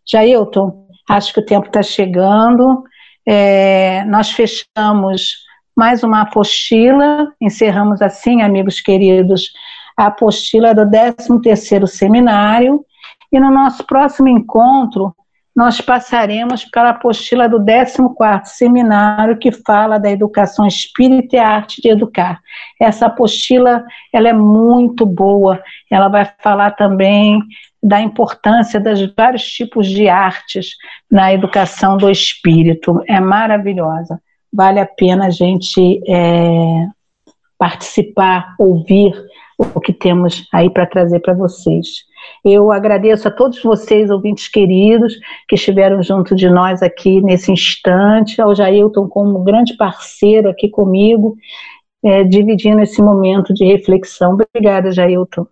Jailton, 0.08 0.85
Acho 1.10 1.34
que 1.34 1.40
o 1.40 1.46
tempo 1.46 1.68
está 1.68 1.84
chegando. 1.84 2.84
É, 3.26 4.04
nós 4.06 4.32
fechamos 4.32 5.46
mais 5.76 6.04
uma 6.04 6.22
apostila, 6.22 7.34
encerramos 7.42 8.02
assim, 8.02 8.42
amigos 8.42 8.80
queridos, 8.80 9.52
a 9.98 10.08
apostila 10.08 10.74
do 10.74 10.82
13º 10.84 11.88
Seminário, 11.88 12.86
E 13.32 13.40
no 13.40 13.52
nosso 13.52 13.86
próximo 13.86 14.30
encontro, 14.30 15.14
nós 15.56 15.80
passaremos 15.80 16.66
para 16.66 16.90
a 16.90 16.92
apostila 16.92 17.48
do 17.48 17.60
14º 17.60 18.46
seminário 18.46 19.38
que 19.38 19.52
fala 19.52 19.98
da 19.98 20.12
educação 20.12 20.68
espírita 20.68 21.38
e 21.38 21.40
a 21.40 21.48
arte 21.48 21.82
de 21.82 21.90
educar. 21.90 22.42
Essa 22.80 23.06
apostila, 23.06 23.86
ela 24.14 24.28
é 24.28 24.34
muito 24.34 25.06
boa, 25.06 25.62
ela 25.90 26.10
vai 26.10 26.30
falar 26.42 26.72
também 26.72 27.42
da 27.86 28.02
importância 28.02 28.80
dos 28.80 29.14
vários 29.16 29.44
tipos 29.44 29.86
de 29.88 30.10
artes 30.10 30.72
na 31.10 31.32
educação 31.32 31.98
do 31.98 32.10
espírito. 32.10 33.00
É 33.08 33.20
maravilhosa. 33.20 34.20
Vale 34.52 34.80
a 34.80 34.88
pena 34.88 35.28
a 35.28 35.30
gente 35.30 36.02
é, 36.08 36.88
participar, 37.60 38.56
ouvir 38.58 39.14
o 39.60 39.80
que 39.80 39.94
temos 39.94 40.48
aí 40.52 40.68
para 40.68 40.88
trazer 40.88 41.20
para 41.20 41.36
vocês. 41.36 41.88
Eu 42.44 42.72
agradeço 42.72 43.28
a 43.28 43.32
todos 43.32 43.62
vocês, 43.62 44.10
ouvintes 44.10 44.48
queridos, 44.48 45.14
que 45.48 45.54
estiveram 45.54 46.02
junto 46.02 46.36
de 46.36 46.50
nós 46.50 46.82
aqui 46.82 47.22
nesse 47.22 47.52
instante, 47.52 48.42
ao 48.42 48.56
Jailton 48.56 49.08
como 49.08 49.44
grande 49.44 49.78
parceiro 49.78 50.50
aqui 50.50 50.70
comigo, 50.70 51.38
é, 52.04 52.24
dividindo 52.24 52.82
esse 52.82 53.00
momento 53.00 53.54
de 53.54 53.64
reflexão. 53.64 54.34
Obrigada, 54.34 54.92
Jailton. 54.92 55.46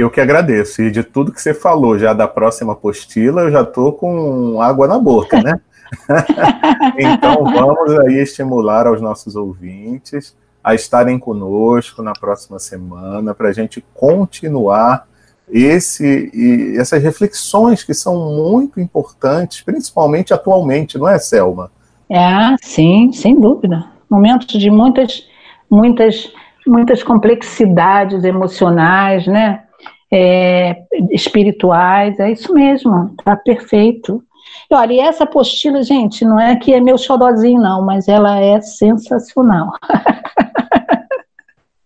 Eu 0.00 0.10
que 0.10 0.18
agradeço. 0.18 0.80
E 0.80 0.90
de 0.90 1.02
tudo 1.02 1.30
que 1.30 1.42
você 1.42 1.52
falou 1.52 1.98
já 1.98 2.14
da 2.14 2.26
próxima 2.26 2.72
apostila, 2.72 3.42
eu 3.42 3.50
já 3.50 3.60
estou 3.60 3.92
com 3.92 4.58
água 4.58 4.88
na 4.88 4.98
boca, 4.98 5.42
né? 5.42 5.60
então 6.96 7.44
vamos 7.44 7.98
aí 7.98 8.14
estimular 8.14 8.86
aos 8.86 8.98
nossos 9.02 9.36
ouvintes 9.36 10.34
a 10.64 10.74
estarem 10.74 11.18
conosco 11.18 12.02
na 12.02 12.14
próxima 12.14 12.58
semana 12.58 13.34
para 13.34 13.48
a 13.48 13.52
gente 13.52 13.84
continuar 13.92 15.06
esse 15.50 16.30
e 16.32 16.78
essas 16.78 17.02
reflexões 17.02 17.84
que 17.84 17.92
são 17.92 18.34
muito 18.34 18.80
importantes, 18.80 19.60
principalmente 19.60 20.32
atualmente, 20.32 20.96
não 20.96 21.08
é, 21.08 21.18
Selma? 21.18 21.70
É, 22.08 22.56
sim, 22.62 23.12
sem 23.12 23.38
dúvida. 23.38 23.84
Momentos 24.08 24.58
de 24.58 24.70
muitas, 24.70 25.28
muitas, 25.70 26.32
muitas 26.66 27.02
complexidades 27.02 28.24
emocionais, 28.24 29.26
né? 29.26 29.64
É, 30.12 30.82
espirituais, 31.10 32.18
é 32.18 32.32
isso 32.32 32.52
mesmo, 32.52 33.14
tá 33.24 33.36
perfeito. 33.36 34.22
E 34.70 34.74
olha, 34.74 34.92
e 34.92 35.00
essa 35.00 35.24
apostila, 35.24 35.82
gente, 35.82 36.24
não 36.24 36.38
é 36.38 36.56
que 36.56 36.74
é 36.74 36.80
meu 36.80 36.98
xodozinho, 36.98 37.60
não, 37.60 37.84
mas 37.84 38.08
ela 38.08 38.38
é 38.38 38.60
sensacional. 38.60 39.72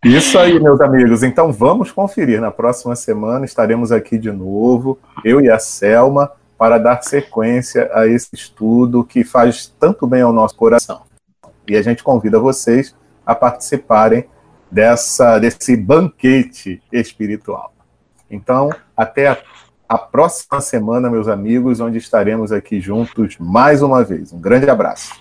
Isso 0.04 0.38
aí, 0.38 0.60
meus 0.60 0.82
amigos. 0.82 1.22
Então 1.22 1.50
vamos 1.50 1.90
conferir. 1.90 2.38
Na 2.38 2.50
próxima 2.50 2.94
semana 2.94 3.46
estaremos 3.46 3.90
aqui 3.90 4.18
de 4.18 4.30
novo, 4.30 4.98
eu 5.24 5.40
e 5.40 5.48
a 5.48 5.58
Selma, 5.58 6.30
para 6.58 6.76
dar 6.76 7.02
sequência 7.02 7.90
a 7.92 8.06
esse 8.06 8.28
estudo 8.34 9.02
que 9.02 9.24
faz 9.24 9.66
tanto 9.80 10.06
bem 10.06 10.20
ao 10.20 10.32
nosso 10.32 10.54
coração. 10.56 11.02
E 11.66 11.74
a 11.74 11.80
gente 11.80 12.04
convida 12.04 12.38
vocês 12.38 12.94
a 13.24 13.34
participarem 13.34 14.26
dessa, 14.70 15.38
desse 15.38 15.74
banquete 15.74 16.82
espiritual. 16.92 17.73
Então, 18.34 18.70
até 18.96 19.28
a, 19.28 19.38
a 19.88 19.96
próxima 19.96 20.60
semana, 20.60 21.08
meus 21.08 21.28
amigos, 21.28 21.80
onde 21.80 21.98
estaremos 21.98 22.50
aqui 22.50 22.80
juntos 22.80 23.36
mais 23.38 23.80
uma 23.80 24.02
vez. 24.02 24.32
Um 24.32 24.40
grande 24.40 24.68
abraço. 24.68 25.14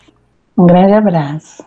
Um 0.57 0.65
grande 0.65 0.93
abraço. 0.93 1.63